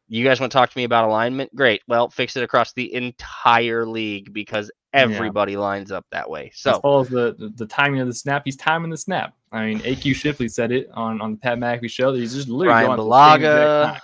[0.10, 1.56] You guys want to talk to me about alignment?
[1.56, 1.82] Great.
[1.88, 6.52] Well, fix it across the entire league because everybody lines up that way.
[6.54, 9.34] So as far as the, the the timing of the snap, he's timing the snap.
[9.54, 12.50] I mean, AQ Shipley said it on on the Pat McAfee show that he's just
[12.50, 14.02] literally Brian going to the same exact Bulaga.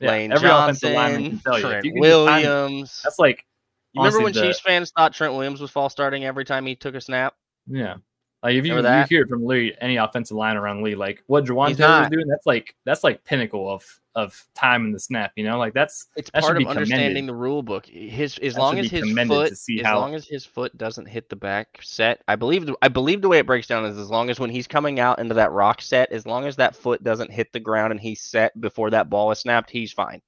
[0.00, 1.66] Yeah, Lane every offensive lineman Johnson, can tell you.
[1.66, 3.00] Trent you can just time Williams.
[3.04, 3.44] that's like
[3.92, 6.74] You remember when the- Chiefs fans thought Trent Williams was false starting every time he
[6.76, 7.34] took a snap?
[7.66, 7.96] Yeah.
[8.42, 11.68] Like if you, you hear from literally any offensive line around Lee, like what Jawaan
[11.68, 12.12] He's Taylor was not.
[12.12, 15.32] doing, that's like that's like pinnacle of of time in the snap.
[15.36, 17.86] You know, like that's It's That part of understanding the rule book.
[17.86, 20.76] His as That long as his foot, to see as how- long as his foot
[20.78, 22.66] doesn't hit the back set, I believe.
[22.66, 25.00] The, I believe the way it breaks down is as long as when he's coming
[25.00, 28.00] out into that rock set, as long as that foot doesn't hit the ground and
[28.00, 30.20] he's set before that ball is snapped, he's fine.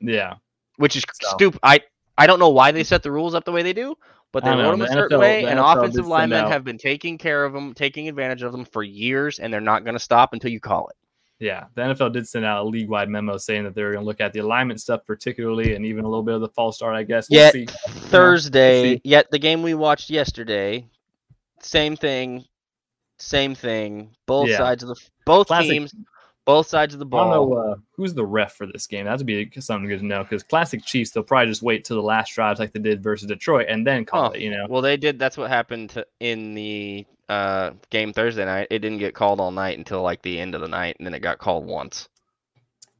[0.00, 0.34] yeah.
[0.76, 1.60] Which is So- stupid.
[1.62, 1.80] I
[2.16, 3.96] I don't know why they set the rules up the way they do,
[4.32, 6.78] but they wrote know, them a the certain NFL way, and offensive linemen have been
[6.78, 10.00] taking care of them, taking advantage of them for years, and they're not going to
[10.00, 10.96] stop until you call it.
[11.40, 14.20] Yeah, the NFL did send out a league-wide memo saying that they're going to look
[14.20, 16.96] at the alignment stuff particularly, and even a little bit of the false start.
[16.96, 17.28] I guess.
[17.30, 17.66] We'll Yeah, see.
[17.66, 19.00] Thursday, see.
[19.04, 20.84] yet the game we watched yesterday,
[21.60, 22.44] same thing,
[23.18, 24.16] same thing.
[24.26, 24.58] Both Yeah.
[24.58, 25.94] sides of the both Classic- teams,
[26.48, 27.30] both sides of the ball.
[27.30, 29.04] I don't know uh, who's the ref for this game.
[29.04, 32.02] That'd be something good to know because classic Chiefs they'll probably just wait till the
[32.02, 34.30] last drives like they did versus Detroit and then call Huh.
[34.30, 34.40] it.
[34.40, 34.66] You know.
[34.66, 35.18] Well, they did.
[35.18, 38.68] That's what happened to, in the uh, game Thursday night.
[38.70, 41.12] It didn't get called all night until like the end of the night, and then
[41.12, 42.08] it got called once.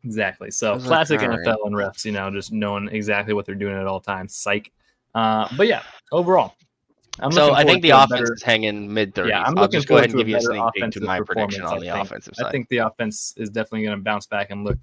[0.04, 0.50] Exactly.
[0.50, 1.56] So was like, classic NFL right.
[1.64, 4.37] and refs, you know, just knowing exactly what they're doing at all times.
[4.37, 4.70] Psych.
[5.14, 5.82] Uh, but yeah,
[6.12, 6.54] overall,
[7.20, 9.31] I'm so I think the offense better- is hanging mid thirties.
[9.31, 11.00] Yeah, I'm I'll looking just go ahead forward and give you a sneak peek to
[11.07, 14.26] my prediction performance, on the offensive I think the offense is definitely going to bounce
[14.26, 14.78] back and look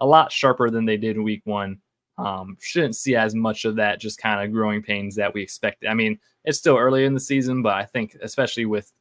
[0.00, 1.78] a lot sharper than they did in week one.
[2.18, 5.88] Um, shouldn't see as much of that just kind of growing pains that we expected.
[5.88, 8.92] I mean, it's still early in the season, but I think especially with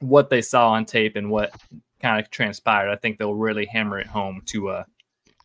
[0.00, 1.52] what they saw on tape and what
[2.00, 4.84] kind of transpired, I think they'll really hammer it home to uh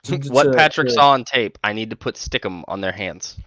[0.03, 2.91] to, what to- Patrick to- saw on tape, I need to put stickum on their
[2.91, 3.37] hands.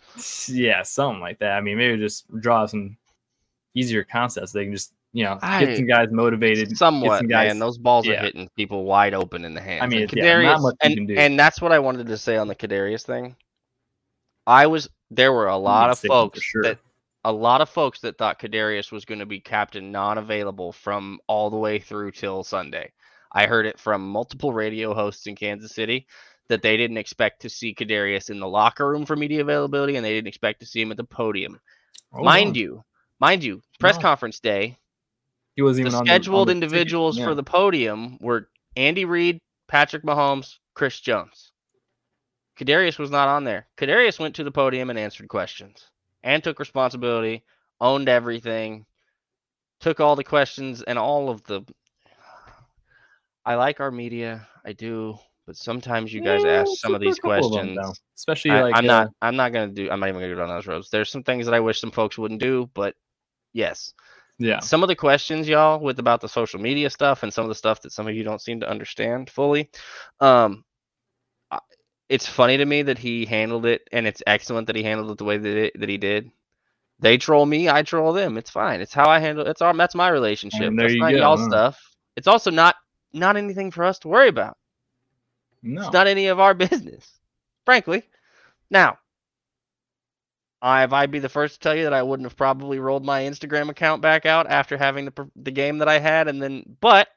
[0.49, 1.53] Yeah, something like that.
[1.53, 2.97] I mean, maybe just draw some
[3.75, 4.53] easier concepts.
[4.53, 6.69] They can just, you know, I- get some guys motivated.
[6.69, 7.59] get Somewhat, some guys- man.
[7.59, 9.83] Those balls are hitting people wide open in the hands.
[9.83, 11.15] I mean, And yeah, not Kadarius- much you and, can do.
[11.17, 13.37] and that's what I wanted to say on the Kadarius thing.
[14.47, 16.63] I was there were a mm, lot of folks sure.
[16.63, 16.79] that
[17.25, 21.49] a lot of folks that thought Kadarius was going to be captain non-available from all
[21.49, 22.93] the way through till Sunday.
[23.33, 26.07] I heard it from multiple radio hosts in Kansas City
[26.49, 30.05] that they didn't expect to see Kadarius in the locker room for media availability and
[30.05, 31.59] they didn't expect to see him at the podium.
[32.13, 32.55] Oh, Hold mind on.
[32.55, 32.85] you,
[33.21, 34.03] mind you, press No.
[34.03, 34.79] conference day,
[35.57, 37.25] he was the even on scheduled the, on the individuals Yeah.
[37.27, 41.53] for the podium were Andy Reid, Patrick Mahomes, Chris Jones.
[42.59, 43.67] Kadarius was not on there.
[43.77, 45.89] Kadarius went to the podium and answered questions
[46.23, 47.45] and took responsibility,
[47.81, 48.85] owned everything,
[49.81, 51.63] took all the questions and all of the.
[53.45, 57.19] I like our media, I do, but sometimes you guys Yeah, ask some of these
[57.23, 58.01] couple of them, questions.
[58.17, 59.09] especially I, like I'm uh, not.
[59.23, 59.91] I'm not gonna do.
[59.91, 60.91] I'm not even gonna go down those roads.
[60.91, 62.95] There's some things that I wish some folks wouldn't do, but
[63.53, 63.93] yes,
[64.39, 67.49] Yeah, some of the questions y'all with about the social media stuff and some of
[67.49, 69.71] the stuff that some of you don't seem to understand fully
[70.21, 70.65] um
[72.09, 75.19] it's funny to me that he handled it and it's excellent that he handled it
[75.19, 76.31] the way that, it, that he did
[77.01, 79.95] they troll me i troll them it's fine it's how i handle it's all that's
[79.95, 81.39] my relationship there that's you not go, y'all huh?
[81.39, 81.79] stuff
[82.17, 82.77] it's also not
[83.13, 84.57] not anything for us to worry about
[85.65, 87.11] no, it's not any of our business,
[87.65, 88.05] frankly.
[88.71, 88.99] Now,
[90.63, 93.05] I, if I'd be the first to tell you that I wouldn't have probably rolled
[93.05, 96.77] my Instagram account back out after having the the game that I had, and then,
[96.81, 97.09] but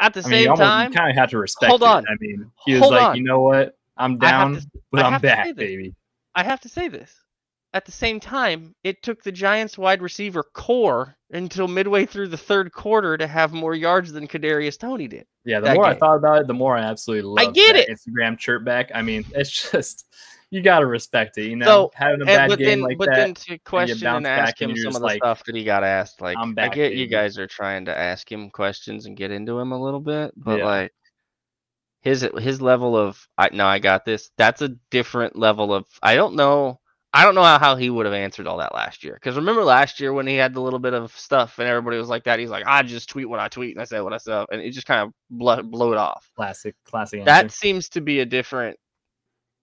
[0.00, 1.70] at the I mean, you, same almost, time, you kind of have to respect.
[1.70, 1.88] Hold it.
[1.88, 2.04] on.
[2.08, 3.16] I mean, he was Hold like, on.
[3.16, 5.94] you know what, I'm down, to- but I I'm have to say back, baby.
[6.34, 7.12] I have to say this.
[7.74, 12.36] At the same time, it took the Giants wide receiver core until midway through the
[12.36, 15.26] third quarter to have more yards than Kadarius Toney did.
[15.44, 17.88] Yeah, the more I thought about it, the more I absolutely love I get that
[17.88, 17.98] it.
[17.98, 18.92] Instagram chirp back.
[18.94, 20.06] I mean, it's just
[20.50, 21.48] you got to respect it.
[21.48, 23.16] You know, So, having a bad game like but that.
[23.16, 25.64] then to question bounce and ask him you're some of the like, stuff that he
[25.64, 29.16] got asked, like "I'm I get you guys are trying to ask him questions and
[29.16, 30.64] get into him a little bit, but Yeah.
[30.64, 30.92] like
[32.02, 34.30] his his level of I no, I got this.
[34.38, 36.78] That's a different level of I don't know.
[37.16, 39.14] I don't know how, how he would have answered all that last year.
[39.14, 42.08] Because remember last year when he had the little bit of stuff and everybody was
[42.08, 44.16] like that, he's like, I just tweet what I tweet and I say what I
[44.18, 46.28] say, and it just kind of blow, blew it off.
[46.34, 47.24] classic, classic.
[47.24, 47.56] That answer.
[47.56, 48.76] seems to be a different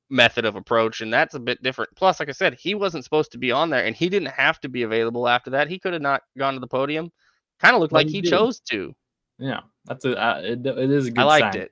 [0.09, 1.89] method of approach, and that's a bit different.
[1.95, 4.59] Plus, like I said, he wasn't supposed to be on there, and he didn't have
[4.61, 5.67] to be available after that.
[5.67, 7.11] He could have not gone to the podium.
[7.59, 8.93] Kind of looked like he he chose to.
[9.39, 11.19] yeah, that's a uh, it, it is a good.
[11.21, 11.61] I liked sign.
[11.63, 11.71] it.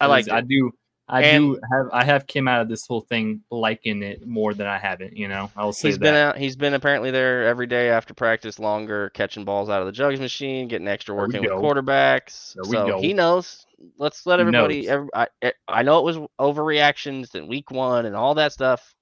[0.00, 0.70] I It liked is- I do.
[1.08, 1.86] I And- do have.
[1.92, 5.16] I have came out of this whole thing liking it more than I haven't.
[5.16, 6.02] You know, I will say He's that.
[6.04, 6.36] been out.
[6.38, 10.18] He's been apparently there every day after practice, longer, catching balls out of the jugs
[10.18, 12.54] machine, getting extra we working with quarterbacks.
[12.54, 13.66] There so he knows.
[13.98, 14.88] Let's let everybody.
[14.88, 18.94] Every, I, I- I know it was overreactions in week one and all that stuff.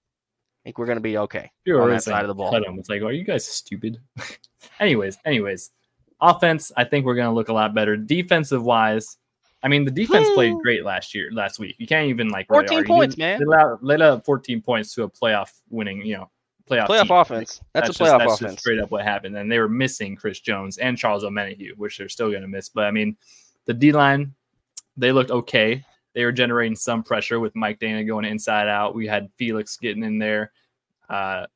[0.62, 2.50] I think we're gonna be okay You're on that side saying of the ball.
[2.50, 2.78] Cut 'em.
[2.78, 3.98] It's like, are you guys stupid?
[4.80, 5.70] anyways, anyways,
[6.20, 6.72] offense.
[6.76, 7.96] I think we're gonna look a lot better.
[7.96, 9.16] Defensive wise,
[9.64, 11.74] I mean, the defense played great last year, last week.
[11.79, 12.94] You can't even like really 14 argue.
[12.94, 13.38] points, man.
[13.40, 16.31] They let, let up 14 points to a playoff winning, you know,
[16.68, 17.11] playoff Playoff team.
[17.16, 17.61] offense.
[17.72, 19.37] That's, a just- playoff that's just straight up what happened.
[19.37, 22.68] And they were missing Chris Jones and Charles Omenihu, which they're still going to miss.
[22.68, 23.16] But I mean,
[23.64, 24.35] the D line,
[24.96, 25.83] they looked okay.
[26.12, 28.94] They were generating some pressure with Mike Danna going inside out.
[28.94, 30.53] We had Felix getting in there.
[31.09, 31.46] Uh,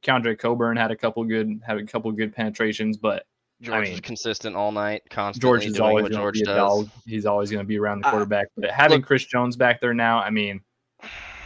[0.00, 3.24] Keondre Coburn had a couple good had a couple good penetrations, but
[3.62, 6.34] George mean, is consistent all night, constantly George is doing always what going to George
[6.34, 6.56] be a does.
[6.56, 6.88] dog.
[7.06, 8.48] He's always going to be around the Uh, quarterback.
[8.56, 10.60] But having look- Chris Jones back there now, I mean,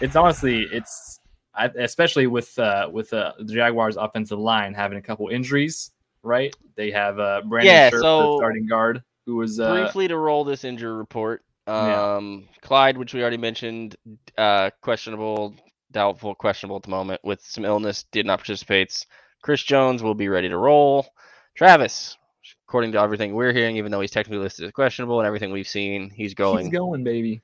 [0.00, 1.20] it's honestly it's
[1.54, 5.92] I, especially with uh, with uh, the Jaguars' offensive line having a couple injuries.
[6.22, 10.06] Right, they have uh, Brandon Yeah, Scherf, so- the starting guard, who was uh, Briefly
[10.08, 11.42] to roll this injury report.
[11.66, 12.16] Yeah.
[12.16, 13.94] Um, Clyde, which we already mentioned,
[14.36, 15.54] uh, questionable,
[15.92, 19.06] doubtful, questionable at the moment with some illness, did not participate.
[19.42, 21.06] Chris Jones will be ready to roll.
[21.56, 22.16] Travis,
[22.66, 25.68] according to everything we're hearing, even though he's technically listed as questionable and everything we've
[25.68, 26.66] seen, he's going.
[26.66, 27.42] he's going, baby.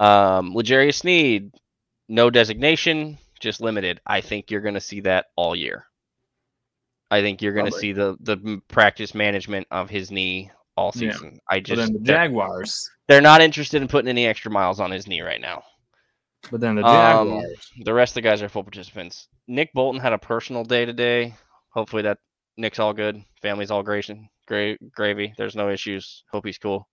[0.00, 1.52] Um, L'Jarius Sneed,
[2.08, 4.00] no designation, just limited.
[4.06, 5.86] I think you're going to see that all year.
[7.10, 11.12] I think you're going to see the the practice management of his knee all Yeah.
[11.12, 11.40] season.
[11.48, 14.90] I But just then the Jaguars, they're not interested in putting any extra miles on
[14.90, 15.64] his knee right now.
[16.50, 17.42] but then the Um,
[17.80, 19.28] the rest of the guys are full participants.
[19.48, 21.34] Nick Bolton had a personal day today.
[21.70, 22.18] Hopefully that
[22.58, 23.22] Nick's all good.
[23.40, 25.32] Family's all gration, gra- gravy.
[25.38, 26.24] There's no issues.
[26.30, 26.88] Hope he's cool.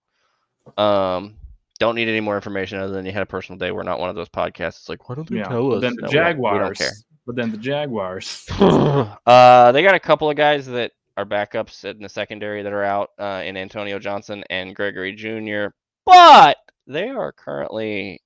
[0.78, 1.36] Um,
[1.78, 3.70] Don't need any more information other than you had a personal day.
[3.72, 4.78] We're not one of those podcasts.
[4.78, 5.48] It's like, why don't they Yeah.
[5.48, 5.80] tell But us?
[5.82, 6.90] then the No, we don't- we don't care.
[7.26, 8.46] But then the Jaguars.
[9.26, 12.84] uh, they got a couple of guys that are backups in the secondary that are
[12.84, 15.74] out uh, in Antonio Johnson and Gregory Jr.
[16.04, 16.56] But
[16.86, 18.20] they are currently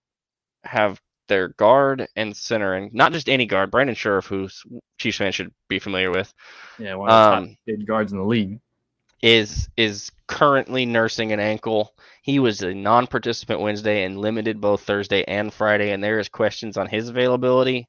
[0.65, 3.71] have their guard and center, and not just any guard.
[3.71, 4.49] Brandon Scherff, who
[5.01, 6.33] Chiefs fans should be familiar with,
[6.79, 8.61] yeah, one of the top Um, paid guards in the league.
[9.23, 11.95] is is currently nursing an ankle.
[12.23, 16.77] He was a non-participant Wednesday and limited both Thursday and Friday, and there is questions
[16.77, 17.89] on his availability.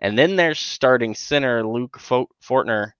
[0.00, 2.92] And then there's starting center Luke Fo- Fortner.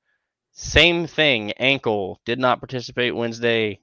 [0.52, 3.80] Same thing, ankle, did not participate Wednesday,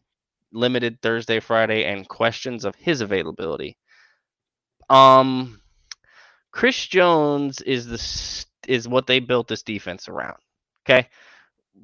[0.51, 3.77] limited Thursday, Friday, and questions of his availability.
[4.89, 5.61] Um,
[6.51, 7.97] Chris Jones is the
[8.67, 10.37] is what they built this defense around.
[10.85, 11.07] Okay,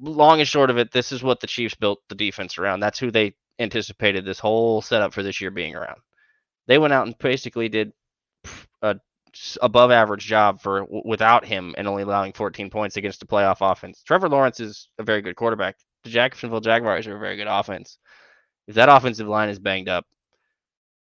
[0.00, 2.80] long and short of it, this is what the Chiefs built the defense around.
[2.80, 6.00] That's who they anticipated this whole setup for this year being around.
[6.66, 7.92] They went out and basically did
[8.82, 8.96] a
[9.62, 14.02] above average job for without him and only allowing 14 points against a playoff offense.
[14.02, 15.76] Trevor Lawrence is a very good quarterback.
[16.04, 17.98] The Jacksonville Jaguars are a very good offense.
[18.66, 20.06] If that offensive line is banged up,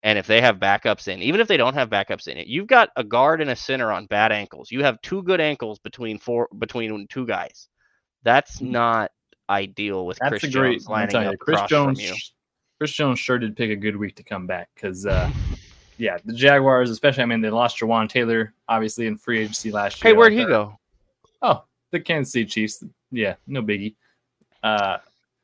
[0.04, 2.68] and if they have backups in, even if they don't have backups in it, you've
[2.68, 4.72] got a guard and a center on bad ankles.
[4.72, 7.68] You have two good ankles between four between two guys.
[8.24, 9.12] That's not
[9.49, 10.32] ideal with Mm-hmm.
[10.32, 10.74] That's Chris great.
[10.74, 12.34] Jones lining tell you, up Chris across Jones.
[12.80, 15.30] Chris Jones sure did pick a good week to come back because, uh,
[15.97, 17.22] yeah, the Jaguars, especially.
[17.22, 20.14] I mean, they lost Jawaan Taylor obviously in free agency last year.
[20.14, 20.80] Hey, where'd he go?
[21.43, 22.84] Oh, the Kansas City Chiefs.
[23.12, 23.95] Yeah, no biggie.
[24.64, 24.97] Uh,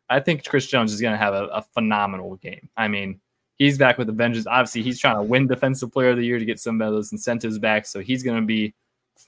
[0.09, 2.69] I think Chris Jones is going to have a, a phenomenal game.
[2.75, 3.19] I mean,
[3.57, 4.47] he's back with the vengeance.
[4.47, 7.11] Obviously, he's trying to win Defensive Player of the Year to get some of those
[7.11, 7.85] incentives back.
[7.85, 8.73] So he's going to be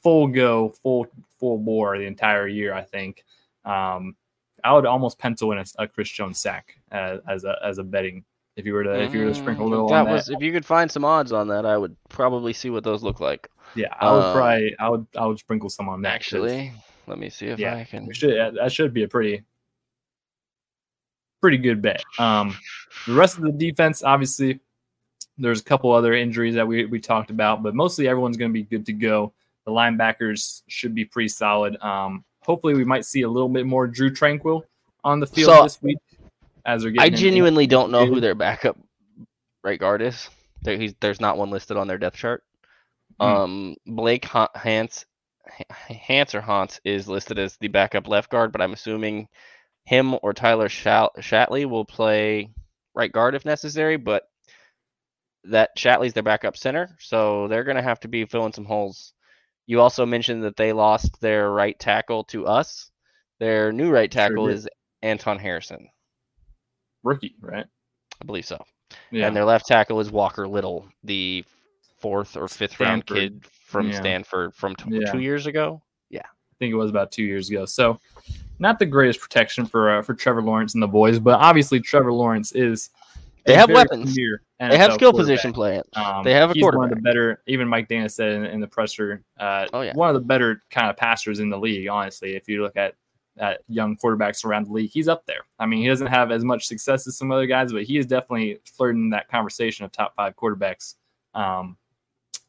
[0.04, 1.08] full go, full
[1.40, 2.74] full bore the entire year.
[2.74, 3.24] I think.
[3.66, 4.16] Um,
[4.64, 7.84] I would almost pencil in a, a Chris Jones sack as, as a as a
[7.84, 8.26] betting
[8.58, 10.12] if you were to if you were to sprinkle a Mm, little that on that.
[10.16, 13.02] was if you could find some odds on that, I would probably see what those
[13.04, 13.50] look like.
[13.76, 16.14] yeah, I would um, probably I would I would sprinkle some on that.
[16.16, 16.74] Actually,
[17.08, 18.12] let me see if Yeah, I can.
[18.14, 19.44] should that should be a pretty
[21.42, 22.04] pretty good bet.
[22.18, 22.56] Um,
[23.08, 24.60] the rest of the defense, obviously,
[25.38, 28.54] there's a couple other injuries that we we talked about, but mostly everyone's going to
[28.54, 29.34] be good to go.
[29.66, 31.82] The linebackers should be pretty solid.
[31.82, 34.64] Um, hopefully, we might see a little bit more Drew Tranquill
[35.04, 35.98] on the field So, this week
[36.66, 37.02] as they're getting.
[37.02, 38.78] I him in- genuinely don't know who their backup
[39.64, 40.30] right guard is.
[40.62, 42.44] There, he's, there's not one listed on their depth chart.
[43.20, 43.26] Hmm.
[43.26, 45.06] Um, Blake Han- Hans,
[45.70, 49.28] Hans or Hans is listed as the backup left guard, but I'm assuming
[49.90, 52.52] him or Tyler Shatley will play
[52.94, 53.98] right guard if necessary.
[53.98, 54.24] But
[55.46, 59.14] that Shatley's their backup center, so they're going to have to be filling some holes.
[59.68, 62.92] You also mentioned that they lost their right tackle to us.
[63.40, 64.56] Their new right tackle did.
[64.58, 64.68] is
[65.02, 65.88] Anton Harrison.
[67.04, 67.66] rookie, right?
[68.22, 68.62] I believe so.
[69.12, 71.46] Yeah, And their left tackle is Walker Little, the
[72.02, 74.00] fourth or fifth round kid from Yeah.
[74.00, 75.12] Stanford from t- Yeah.
[75.12, 75.82] two years ago.
[76.10, 76.26] Yeah.
[76.26, 77.66] I think it was about two years ago.
[77.66, 78.00] So,
[78.60, 82.14] not the greatest protection for uh, for Trevor Lawrence and the boys, but obviously Trevor
[82.14, 82.90] Lawrence is.
[83.46, 84.16] They have weapons.
[84.60, 85.82] They have skill position playing.
[85.94, 87.42] Um, They have a he's one of the better.
[87.48, 89.94] Even Mike Danna said in, in the presser, uh, Oh, yeah.
[89.94, 91.88] one of the better kind of passers in the league.
[91.88, 92.96] Honestly, if you look at
[93.40, 95.42] at young quarterbacks around the league, he's up there.
[95.58, 98.06] I mean, he doesn't have as much success as some other guys, but he is
[98.06, 100.96] definitely flirting that conversation of top five quarterbacks.
[101.34, 101.78] Um,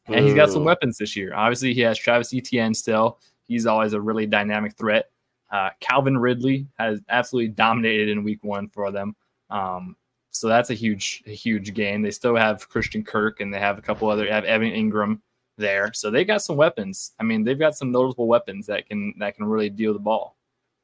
[0.07, 1.33] and he's got some weapons this year.
[1.33, 3.19] Obviously, he has Travis Etienne still.
[3.47, 5.09] He's always a really dynamic threat.
[5.51, 9.15] Uh, Calvin Ridley has absolutely dominated in week one for them.
[9.49, 9.95] Um,
[10.31, 12.01] so that's a huge, a huge game.
[12.01, 15.19] They still have Christian Kirk and they have a couple other, have Evan Engram
[15.57, 15.91] there.
[15.93, 17.11] So they got some weapons.
[17.19, 20.37] I mean, they've got some notable weapons that can that can really deal the ball.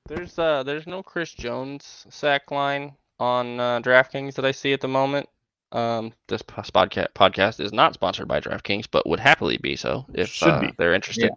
[0.07, 4.81] There's uh there's no Chris Jones sack line on uh, DraftKings that I see at
[4.81, 5.27] the moment.
[5.73, 10.41] Um, this podcast podcast is not sponsored by DraftKings, but would happily be so if
[10.43, 10.73] uh, be.
[10.77, 11.31] they're interested.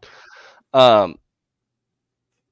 [0.73, 1.17] Um,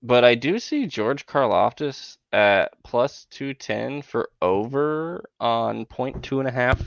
[0.02, 6.38] but I do see George Karlaftis at plus two ten for over on point two
[6.40, 6.80] and a half,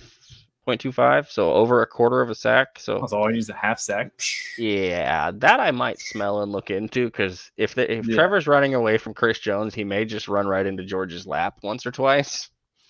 [0.65, 2.79] point two five, so over a quarter of a sack.
[2.79, 4.11] So That's all I use a half sack.
[4.57, 8.15] yeah, that I might smell and look into because if the, if Yeah.
[8.15, 11.85] Trevor's running away from Chris Jones, he may just run right into George's lap once
[11.85, 12.49] or twice.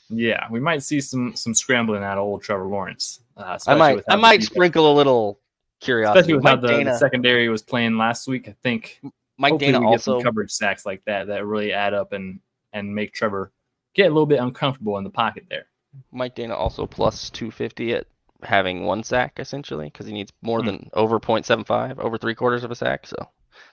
[0.09, 3.21] Yeah, we might see some some scrambling out of old Trevor Lawrence.
[3.37, 5.39] Uh, I might I might sprinkle a little
[5.79, 6.19] curiosity.
[6.19, 8.49] especially with how the, the secondary was playing last week.
[8.49, 9.01] I think
[9.41, 12.13] Mike hopefully Dana we get some also coverage sacks like that that really add up
[12.13, 12.39] and
[12.73, 13.51] and make Trevor
[13.95, 15.65] get a little bit uncomfortable in the pocket there.
[16.11, 18.07] Mike Danna also plus two fifty at
[18.43, 20.65] having one sack essentially because he needs more Hmm.
[20.67, 23.05] than over 0.75, over three quarters of a sack.
[23.05, 23.15] So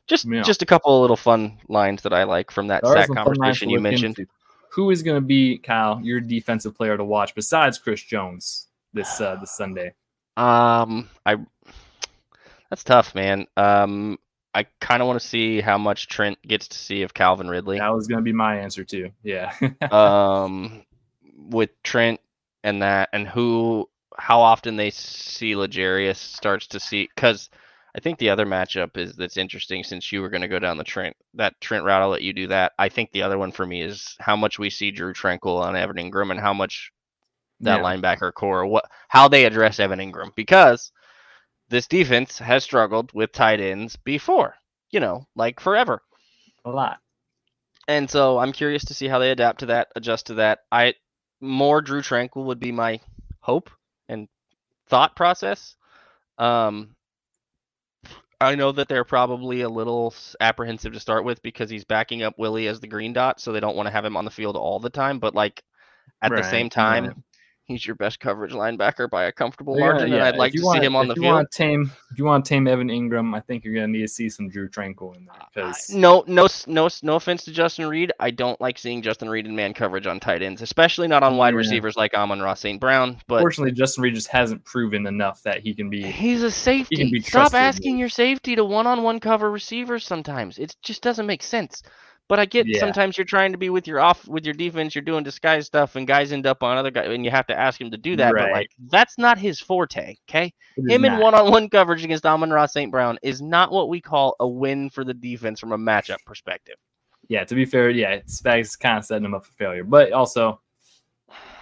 [0.07, 0.43] just Yeah.
[0.43, 3.17] just a couple of little fun lines that I like from that There sack some
[3.17, 4.19] fun lines conversation you mentioned.
[4.19, 4.31] into.
[4.73, 9.21] Who is going to be Kyle your defensive player to watch besides Chris Jones this
[9.21, 9.95] uh, this Sunday?
[10.37, 11.37] Um, I
[12.69, 13.47] that's tough, man.
[13.57, 14.19] Um,
[14.55, 17.79] I kind of want to see how much Trent gets to see of Calvin Ridley.
[17.79, 19.11] That was going to be my answer too.
[19.23, 19.53] Yeah.
[19.91, 20.85] um,
[21.51, 22.21] with Trent
[22.65, 27.51] and that, and who, how often they see L'Jarius starts to see, because
[27.95, 30.77] I think the other matchup is that's interesting since you were going to go down
[30.77, 32.03] the Trent that Trent route.
[32.03, 32.73] I'll let you do that.
[32.79, 35.77] I think the other one for me is how much we see Drew Tranquill on
[35.77, 36.93] Evan Engram and how much
[37.61, 37.83] that Yeah.
[37.83, 40.93] linebacker core, what how they address Evan Engram because
[41.69, 44.55] this defense has struggled with tight ends before,
[44.91, 46.03] you know, like forever.
[46.65, 46.99] a lot.
[47.87, 50.61] And so I'm curious to see how they adapt to that, adjust to that.
[50.71, 50.95] I
[51.41, 53.01] more Drew Tranquill would be my
[53.41, 53.71] hope
[54.09, 54.29] and
[54.89, 55.77] thought process.
[56.37, 56.95] Um,
[58.41, 62.39] I know that they're probably a little apprehensive to start with because he's backing up
[62.39, 64.57] Willie as the green dot, so they don't want to have him on the field
[64.57, 65.19] all the time.
[65.19, 65.63] But like
[66.23, 67.17] at the same time, right.
[67.69, 70.63] He's your best coverage linebacker by a comfortable Yeah, margin, and I'd if like to
[70.63, 71.35] want- see him on the you field.
[71.35, 74.05] Want tame, if you want to tame Evan Engram, I think you're going to need
[74.05, 77.87] to see some Drew Tranquill in there because no, no, no, no offense to Justin
[77.87, 78.11] Reid.
[78.19, 81.37] I don't like seeing Justin Reid in man coverage on tight ends, especially not on
[81.37, 81.59] wide Yeah.
[81.59, 82.81] receivers like Amon-Ra St.
[82.81, 83.19] Brown.
[83.27, 86.03] But unfortunately, Justin Reid just hasn't proven enough that he can be.
[86.05, 87.11] he's a safety.
[87.11, 90.57] be Stop asking with- your safety to one-on-one cover receivers sometimes.
[90.57, 91.83] It just doesn't make sense.
[92.29, 92.79] But I get Yeah.
[92.81, 95.97] sometimes you're trying to be with your off with your defense, you're doing disguise stuff,
[95.97, 98.17] and guys end up on other guys, and you have to ask him to do
[98.17, 98.33] that.
[98.35, 98.53] But Right.
[98.53, 100.17] like that's not his forte.
[100.29, 100.53] Okay.
[100.77, 102.93] Him in one-on-one coverage against Amon-Ra St.
[102.93, 106.77] Brown is not what we call a win for the defense from a matchup perspective.
[107.29, 110.61] Yeah, to be fair, yeah, Spags kind of setting him up for failure, but also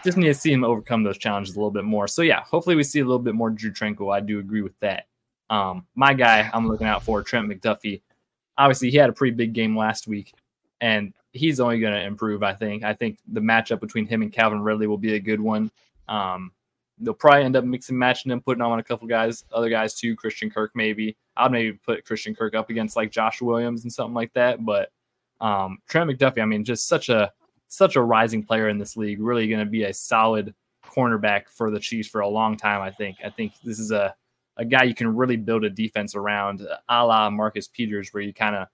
[0.05, 2.07] just need to see him overcome those challenges a little bit more.
[2.07, 4.15] So yeah, hopefully we see a little bit more Drew Tranquill.
[4.15, 5.07] I do agree with that.
[5.49, 8.03] Um, my guy, I'm looking out for Trent McDuffie.
[8.59, 10.33] Obviously, he had a pretty big game last week,
[10.81, 12.43] and he's only going to improve.
[12.43, 12.85] I think.
[12.85, 15.71] I think the matchup between him and Calvin Ridley will be a good one.
[16.09, 16.53] Um,
[16.99, 20.17] they'll probably end up mixing matching them, putting on a couple guys, other guys too.
[20.17, 21.17] Christian Kirk maybe.
[21.37, 24.65] I'd maybe put Christian Kirk up against like Josh Williams and something like that.
[24.65, 24.91] But
[25.41, 27.33] um, Trent McDuffie, I mean, just such a
[27.69, 29.21] such a rising player in this league.
[29.21, 30.55] Really going to be a solid
[30.85, 32.81] cornerback for the Chiefs for a long time.
[32.81, 33.19] I think.
[33.25, 34.15] I think this is a
[34.57, 38.33] a guy you can really build a defense around, a la Marcus Peters, where you
[38.33, 38.69] kind of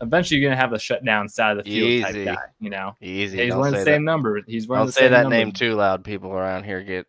[0.00, 2.24] eventually you're going to have the shutdown side of the field Easy.
[2.24, 2.42] type guy.
[2.60, 3.38] You know, Easy.
[3.38, 4.10] he's don't wearing the same that.
[4.10, 4.40] number.
[4.46, 5.36] He's wearing Don't say that number.
[5.36, 6.04] name too loud.
[6.04, 7.06] People around here get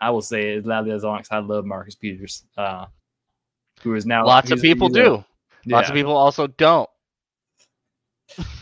[0.00, 2.84] I will say it as loudly as long as I love Marcus Peters, uh,
[3.82, 5.24] who is now lots of people do.
[5.66, 6.88] Lots of people also don't.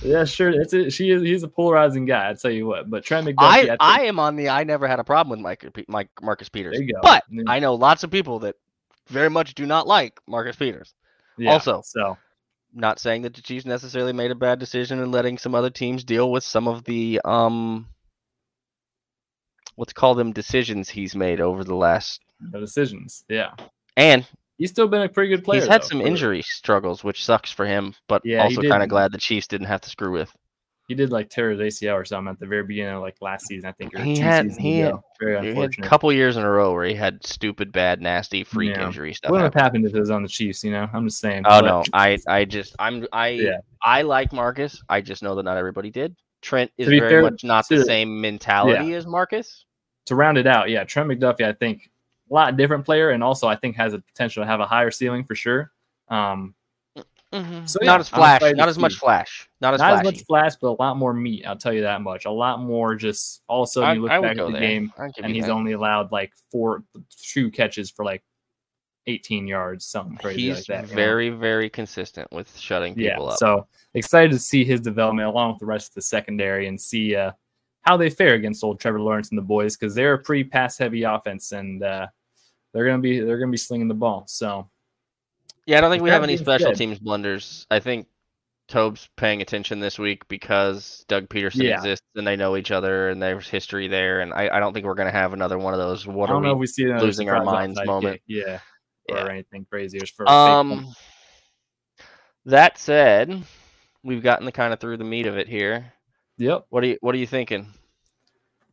[0.03, 0.51] Yeah, sure.
[0.51, 1.23] It's a, she is.
[1.23, 2.29] He's a polarizing guy.
[2.31, 2.89] I tell you what.
[2.91, 5.41] But Trent McDuffie, I, think- I am on the I never had a problem with
[5.41, 6.75] Mike, Mike Marcus Peters.
[6.77, 7.01] There you go.
[7.03, 7.43] But Yeah.
[7.49, 8.57] I know lots of people that
[9.09, 10.95] very much do not like Marcus Peters.
[11.39, 12.17] yeah, also- so
[12.75, 16.03] Not saying that the Chiefs necessarily made a bad decision in letting some other teams
[16.05, 17.87] deal with some of the um
[19.77, 23.25] let's call them decisions he's made over the last no decisions.
[23.29, 23.53] Yeah,
[23.97, 24.27] and
[24.59, 25.61] he's still been a pretty good player.
[25.61, 28.89] he's had though, some injury struggles, which sucks for him, but Yeah, also kind of
[28.89, 30.31] glad the Chiefs didn't have to screw with.
[30.87, 33.47] He did like tear his ACL or something at the very beginning of like last
[33.47, 33.69] season.
[33.69, 33.95] I think.
[33.95, 36.85] Or He two had- he had- Very had a couple years in a row where
[36.85, 38.87] he had stupid, bad, nasty, freak Yeah.
[38.87, 39.31] injury stuff.
[39.31, 40.63] What would have happened if it was on the Chiefs?
[40.63, 41.45] You know, I'm just saying.
[41.47, 43.59] Oh But- no, I I just I'm I Yeah.
[43.83, 44.83] I like Marcus.
[44.89, 46.15] I just know that not everybody did.
[46.43, 49.65] Trent is very fair much not the same mentality as Marcus.
[50.07, 51.91] to round it out, yeah, Trent McDuffie, I think
[52.31, 54.91] a lot different player, and also I think has a potential to have a higher
[54.91, 55.73] ceiling for sure.
[56.11, 56.55] Um,
[57.67, 60.09] So, yeah, not as flash, not as much flash, not as not flashy.
[60.09, 61.45] as much flash, but a lot more meat.
[61.47, 62.27] I'll tell you that much.
[62.27, 62.95] A lot more.
[62.95, 64.61] Just all of a sudden, I, you look I back at the there.
[64.61, 65.53] game, and he's that.
[65.53, 68.23] only allowed like four, two catches for like
[69.07, 70.85] 18 yards, something crazy he's like that.
[70.85, 70.95] you know?
[70.95, 73.11] very very consistent with shutting yeah.
[73.11, 73.39] people up.
[73.39, 77.15] So excited to see his development along with the rest of the secondary and see
[77.15, 77.33] uh,
[77.83, 80.79] how they fare against old Trevor Lawrence and the boys because they're a pretty pass
[80.79, 82.07] heavy offense and uh,
[82.73, 84.25] they're gonna be they're gonna be slinging the ball.
[84.27, 84.69] So
[85.67, 87.67] yeah, I don't think we have any special said- teams blunders.
[87.71, 88.07] I think
[88.69, 91.77] Tobe's paying attention this week because Doug Pederson Yeah.
[91.77, 94.21] exists and they know each other and there's history there.
[94.21, 96.07] And I, I don't think we're gonna have another one of those.
[96.07, 96.61] What are don't know if we?
[96.61, 98.23] we see losing our minds moment?
[98.27, 98.61] yeah,
[99.11, 99.29] or Yeah.
[99.29, 99.99] anything crazy.
[100.17, 100.95] For Um,
[102.47, 103.43] that said,
[104.03, 105.93] we've gotten the kind of through the meat of it here.
[106.39, 106.65] yep.
[106.71, 107.73] What are you What are you thinking?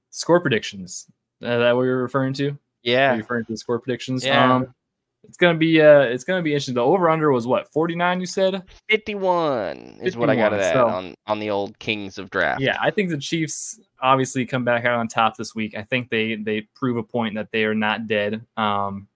[0.10, 1.08] Score predictions.
[1.42, 2.44] Uh, that what you're referring to?
[2.46, 4.26] Are you Yeah, referring to the score predictions?
[4.26, 4.56] Yeah.
[4.56, 4.74] Um,
[5.28, 6.74] it's gonna be uh, it's gonna be interesting.
[6.76, 8.20] The over under was what 49?
[8.20, 8.64] You said?
[8.90, 12.30] fifty-one is what I got it 51, at so- on on the old Kings of
[12.30, 12.62] Draft.
[12.62, 15.76] Yeah, I think the Chiefs obviously come back out on top this week.
[15.78, 18.46] I think they they prove a point that they are not dead.
[18.58, 19.08] Um,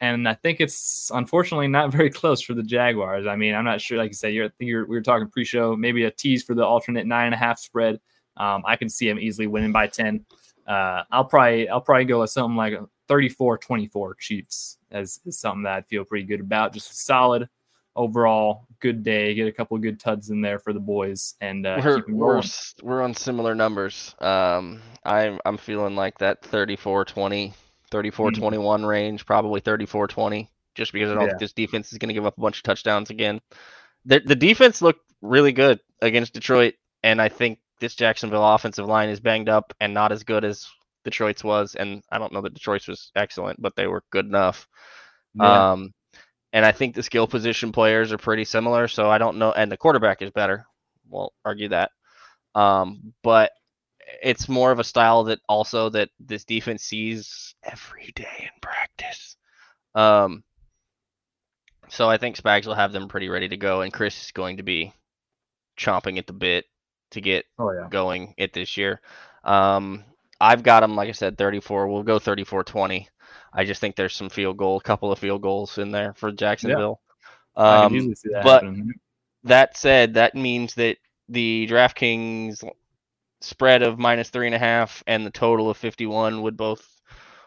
[0.00, 3.26] and I think it's unfortunately not very close for the Jaguars.
[3.26, 3.96] I mean, I'm not sure.
[3.98, 7.06] Like you said, you're, you're we were talking pre-show, maybe a tease for the alternate
[7.06, 7.98] nine and a half spread.
[8.36, 10.24] Um, I can see them easily winning by ten.
[10.66, 12.74] uh, I'll probably I'll probably go with something like
[13.08, 16.72] a 34-24 Chiefs as, as something that I'd feel pretty good about.
[16.72, 17.48] Just a solid
[17.94, 19.34] overall good day.
[19.34, 22.42] Get a couple of good tuds in there for the boys and uh, we're we're
[22.82, 24.14] we're on similar numbers.
[24.20, 27.54] Um, I'm I'm feeling like that 34-20,
[27.90, 31.28] 34-21 range, probably 34-20, just because I don't Yeah.
[31.30, 33.40] think this defense is going to give up a bunch of touchdowns again.
[34.04, 39.08] The the defense looked really good against Detroit, and I think this Jacksonville offensive line
[39.08, 40.66] is banged up and not as good as
[41.06, 41.74] Detroit's was.
[41.74, 44.68] And I don't know that Detroit's was excellent, but they were good enough.
[45.34, 45.72] Yeah.
[45.72, 45.94] Um,
[46.52, 48.88] and I think the skill position players are pretty similar.
[48.88, 49.52] So I don't know.
[49.52, 50.66] And the quarterback is better.
[51.08, 51.90] Won't argue that.
[52.54, 53.52] Um, but
[54.22, 59.36] it's more of a style that also that this defense sees every day in practice.
[59.94, 60.44] Um,
[61.88, 64.56] so I think Spags will have them pretty ready to go, and Chris is going
[64.56, 64.92] to be
[65.78, 66.64] chomping at the bit
[67.12, 67.88] to get oh yeah.
[67.90, 69.00] going it this year.
[69.44, 70.04] Um,
[70.40, 71.88] I've got them, like I said, 34.
[71.88, 73.08] We'll go 34 20.
[73.52, 76.30] I just think there's some field goal, a couple of field goals in there for
[76.32, 77.00] Jacksonville.
[77.56, 78.92] I Um, that but- happening.
[79.44, 82.62] that said, that means that the DraftKings
[83.40, 86.86] spread of minus three and a half and the total of 51 would both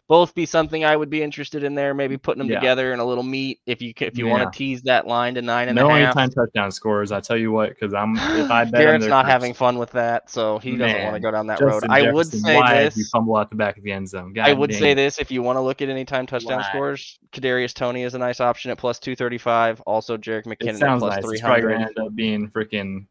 [0.09, 1.93] both be something I would be interested in there.
[1.93, 2.59] Maybe putting them Yeah.
[2.59, 5.41] together in a little meat if you if you want to tease that line to
[5.43, 5.97] nine and a No half.
[6.17, 7.11] anytime touchdown scores.
[7.11, 9.91] I tell you what, because I'm if I bet Garrett's not first- having fun with
[9.91, 11.73] that, so he doesn't want to go down that road.
[11.81, 13.09] Justin I would say did you this.
[13.11, 14.35] fumble out the back of the end zone.
[14.39, 16.69] I would dang say this if you want to look at anytime touchdown Why?
[16.69, 19.79] scores, Kadarius Toney is a nice option at plus 235.
[19.81, 21.23] Also, Jerick McKinnon at plus nice.
[21.25, 21.71] 300.
[21.73, 23.05] gonna end up being freaking.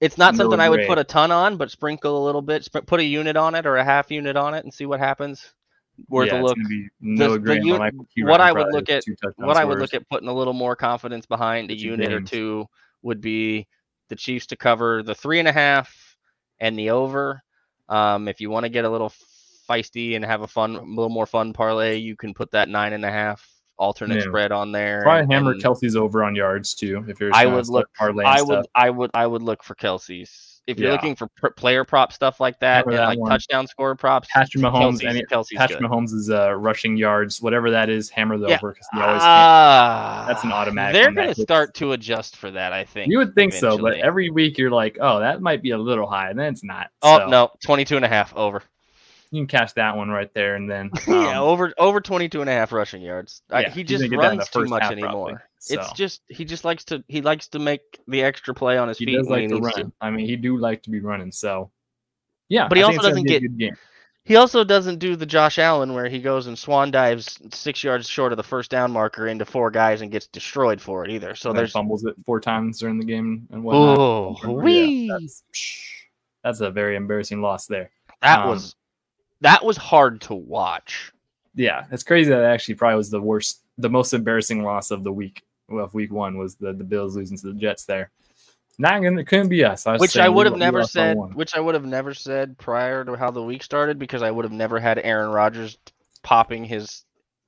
[0.00, 3.00] It's not something I would put a ton on, but sprinkle a little bit, put
[3.00, 5.52] a unit on it or a half unit on it and see what happens.
[6.08, 6.58] Worth yeah, a look.
[7.00, 9.04] no the on un- what I would look at-
[9.36, 12.66] What I would look at putting a little more confidence behind a unit or two
[13.02, 13.66] would be
[14.08, 16.16] the Chiefs to cover the three and a half
[16.58, 17.42] and the over.
[17.88, 19.12] Um, if you want to get a little
[19.68, 22.92] feisty and have a fun, a little more fun parlay, you can put that nine
[22.92, 23.46] and a half
[23.78, 24.22] alternate Yeah.
[24.24, 25.02] spread on there.
[25.02, 27.04] Probably hammer Kelce's over on yards too.
[27.08, 30.53] If you're, I would look- parlaying I would, I would, I would look for Kelce's.
[30.66, 30.94] If you're Yeah.
[30.94, 33.30] looking for pr- player prop stuff like that, and that like one.
[33.30, 35.90] touchdown score props, Patrick Mahomes, Kelce's, any Kelce's Patrick good.
[35.90, 38.54] Mahomes' uh, rushing yards, whatever that is, hammer the Yeah.
[38.56, 39.20] over because he always.
[39.22, 43.10] Ah, That's an automatic They're gonna start to adjust for that, I think.
[43.10, 46.06] You would think so, but every week you're like, oh, that might be a little
[46.06, 46.88] high, and then it's not.
[47.02, 48.62] oh So no, 22 and a half over.
[49.30, 52.48] you can catch that one right there, and then yeah, um, over over 22 and
[52.48, 53.42] a half rushing yards.
[53.50, 55.10] I, he just gonna get that in runs too much anymore.
[55.10, 55.34] probably,
[55.70, 58.98] It's just he just likes to he likes to make the extra play on his
[58.98, 59.72] he feet does like he to run.
[59.74, 59.92] to.
[60.00, 61.32] I mean, he do like to be running.
[61.32, 61.70] So,
[62.48, 63.78] yeah, But he I also think it's gonna doesn't get-
[64.24, 68.08] He also doesn't do the Josh Allen where he goes and swan dives six yards
[68.08, 71.34] short of the first down marker into four guys and gets destroyed for it either.
[71.34, 73.98] So and there's fumbles it four times during the game and whatnot.
[73.98, 75.08] oh Yeah, wee.
[75.08, 75.42] that's,
[76.42, 77.90] that's a very embarrassing loss there.
[78.22, 78.74] that um, was
[79.40, 81.12] that was hard to watch.
[81.54, 85.12] Yeah, it's crazy that actually probably was the worst, the most embarrassing loss of the
[85.12, 88.10] week of week one was the, the Bills losing to the Jets there.
[88.78, 89.86] Not gonna, it couldn't be us.
[89.86, 91.16] I Which I would have never said.
[91.34, 94.44] Which I would have never said prior to how the week started because I would
[94.44, 95.78] have never had Aaron Rodgers
[96.22, 97.04] popping his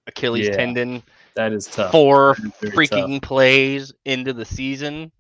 [0.07, 1.03] Achilles Yeah, tendon
[1.35, 1.91] That is tough.
[1.91, 3.01] four is very tough.
[3.01, 5.11] freaking plays into the season.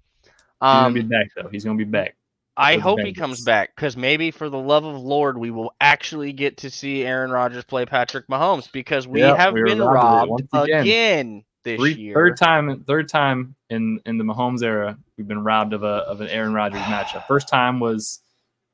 [0.61, 1.49] He's gonna be Um, back though.
[1.49, 2.15] He's gonna be back.
[2.57, 6.33] I hope he comes back because maybe for the love of Lord, we will actually
[6.33, 10.03] get to see Aaron Rodgers play Patrick Mahomes because we Yep, have we been robbed
[10.05, 10.83] robbed of it once again.
[10.83, 12.15] again this Three, year.
[12.15, 16.21] third time, third time in in the Mahomes era, we've been robbed of a of
[16.23, 17.27] an Aaron Rodgers matchup.
[17.27, 18.21] First time was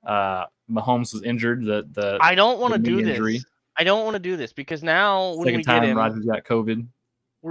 [0.07, 1.64] uh Mahomes was injured.
[1.64, 3.45] The the I don't want to do knee this.
[3.76, 6.24] I don't want to do this because now when second we get time him, Rodgers
[6.26, 6.86] got COVID.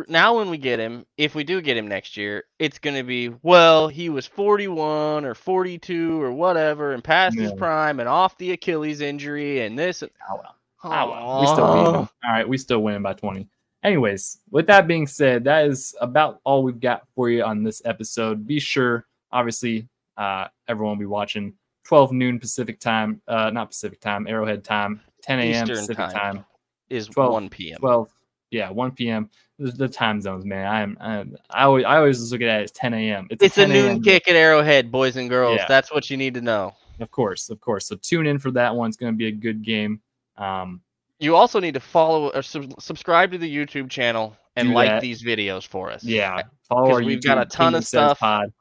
[0.07, 3.03] now when we get him, if we do get him next year, it's going to
[3.03, 8.37] be well, he was 41 or 42 or whatever and past his prime and off
[8.37, 10.01] the Achilles injury and this.
[10.03, 10.55] and- Oh well.
[10.83, 11.41] Oh, well.
[11.41, 11.65] We still.
[11.65, 13.47] All right, we still win by 20.
[13.83, 17.81] Anyways, with that being said, that is about all we've got for you on this
[17.83, 18.45] episode.
[18.45, 21.53] Be sure, obviously, uh, everyone will be watching
[21.85, 25.67] 12 noon Pacific time, uh, not Pacific time, Arrowhead time, 10 a.m.
[25.67, 26.11] Pacific time.
[26.11, 26.45] time,
[26.89, 27.79] is 12 1 p.m.
[27.79, 28.09] 12,
[28.51, 29.29] yeah, 1 p.m.
[29.57, 30.67] The, the time zones, man.
[30.67, 33.27] I'm, I'm I always I always just look at it as 10 a.m.
[33.31, 35.57] It's a 10 noon kick at Arrowhead, boys and girls.
[35.57, 35.65] Yeah.
[35.67, 36.73] That's what you need to know.
[36.99, 37.87] Of course, of course.
[37.87, 38.89] So tune in for that one.
[38.89, 40.01] It's going to be a good game.
[40.37, 40.81] Um,
[41.21, 44.89] You also need to follow or sub- subscribe to the YouTube channel and Do like
[44.89, 45.01] that.
[45.01, 46.03] these videos for us.
[46.03, 48.19] Yeah, follow our we've YouTube, got a ton Kingdom of stuff.
[48.19, 48.51] Pod.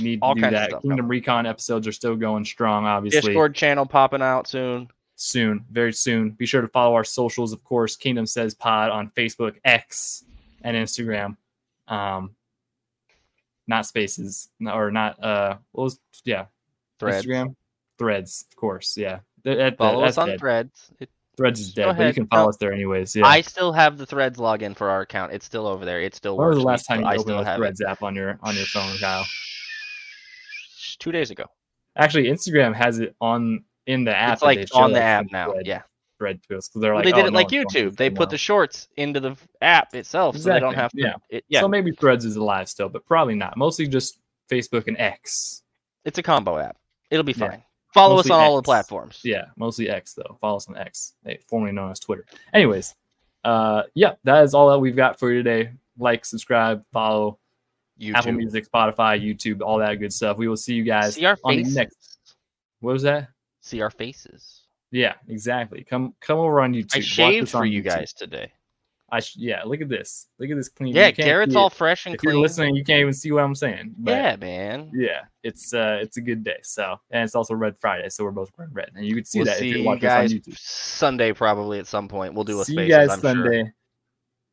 [0.00, 0.70] Need All to do kinds of that.
[0.70, 3.20] stuff Kingdom Recon episodes are still going strong, obviously.
[3.20, 4.88] Discord channel popping out soon.
[5.16, 6.30] Soon, very soon.
[6.30, 7.96] Be sure to follow our socials, of course.
[7.96, 10.24] Kingdom Says Pod on Facebook, X,
[10.62, 11.36] and Instagram.
[11.88, 12.34] Um,
[13.66, 15.22] not spaces, no- or not.
[15.22, 16.46] Uh, what was yeah,
[16.98, 17.26] Threads.
[17.26, 17.54] Instagram,
[17.98, 18.96] Threads, of course.
[18.96, 20.38] Yeah, That- that- Follow that's us on dead.
[20.40, 20.90] Threads.
[21.00, 22.48] It, Threads is dead, but you can follow No.
[22.50, 23.14] us there anyways.
[23.16, 23.26] Yeah.
[23.26, 25.32] I still have the Threads login for our account.
[25.32, 26.00] It's still over there.
[26.00, 26.56] It still when works.
[26.56, 27.58] was the last time you I opened the have it.
[27.58, 29.24] Threads app on your on your phone, Kyle?
[30.98, 31.44] Two days ago.
[31.96, 34.34] Actually, Instagram has it on in the app.
[34.34, 35.52] it's like on the app now.
[35.52, 35.82] thread- Yeah.
[36.18, 37.96] thread because they're Well, like they oh, did oh, it no like YouTube.
[37.96, 40.98] They put the shorts into the app itself, so they don't have to.
[40.98, 43.56] Exactly, It, yeah, So maybe Threads is alive still, but probably not.
[43.56, 44.18] Mostly just
[44.50, 45.62] Facebook and X.
[46.04, 46.76] it's a combo app.
[47.10, 47.56] It'll be Yeah.
[47.92, 49.20] Follow Mostly us on all the platforms.
[49.24, 50.36] Yeah, mostly X though.
[50.40, 52.24] Follow us on X, eh, formerly known as Twitter.
[52.54, 52.94] Anyways,
[53.44, 55.72] uh, yeah, that is all that we've got for you today.
[55.98, 57.38] Like, subscribe, follow
[58.14, 60.36] Apple Music, Spotify, YouTube, all that good stuff.
[60.38, 61.76] We will see you guys See our on the faces.
[61.76, 62.18] next.
[62.80, 63.28] What was that?
[63.60, 64.62] See our faces.
[64.92, 65.84] Yeah, exactly.
[65.84, 66.96] Come come over on YouTube.
[66.96, 67.86] I shaved for you YouTube.
[67.86, 68.52] guys today.
[69.12, 70.28] I sh- yeah, look at this.
[70.38, 70.94] Look at this clean.
[70.94, 72.34] Yeah, Garrett's all fresh and If clean.
[72.34, 73.94] you're listening, you can't even see what I'm saying.
[73.98, 74.90] But yeah, man.
[74.94, 76.58] yeah, it's uh, it's a good day.
[76.62, 79.40] So, and it's also Red Friday, so we're both wearing red, and you can see
[79.40, 80.58] we'll that see if you're you watching guys us on YouTube.
[80.58, 82.34] Sunday probably at some point.
[82.34, 82.66] We'll do a space.
[82.66, 83.62] see spaces, you guys I'm Sunday.
[83.62, 83.74] sure.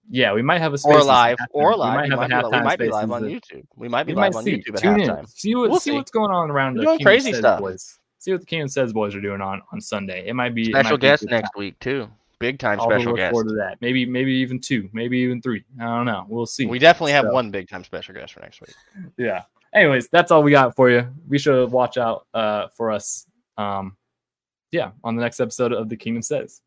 [0.09, 1.37] Yeah, we might have a Or live.
[1.51, 1.93] Or We live.
[1.93, 3.65] might We have might, a be, we might be live on YouTube.
[3.75, 4.57] We might be We live might on see.
[4.57, 5.09] YouTube at Tune in.
[5.09, 5.29] halftime.
[5.29, 5.95] See what We'll see, see.
[5.97, 7.59] what's going on around We're doing crazy stuff.
[7.59, 7.99] boys.
[8.19, 10.25] See what the Kingdom Says boys are doing on on Sunday.
[10.27, 12.07] It might be Special might guest next week too.
[12.39, 13.31] Big time I'll special look guest.
[13.31, 13.77] forward to that.
[13.81, 15.63] Maybe maybe even two, maybe even three.
[15.79, 16.25] I don't know.
[16.29, 16.65] We'll see.
[16.67, 18.75] We definitely have So- one big time special guest for next week.
[19.17, 19.43] yeah.
[19.73, 21.07] Anyways, that's all we got for you.
[21.29, 23.25] Be sure to watch out uh, for us.
[23.57, 23.97] Um,
[24.71, 26.61] yeah, on the next episode of the Kingdom Says.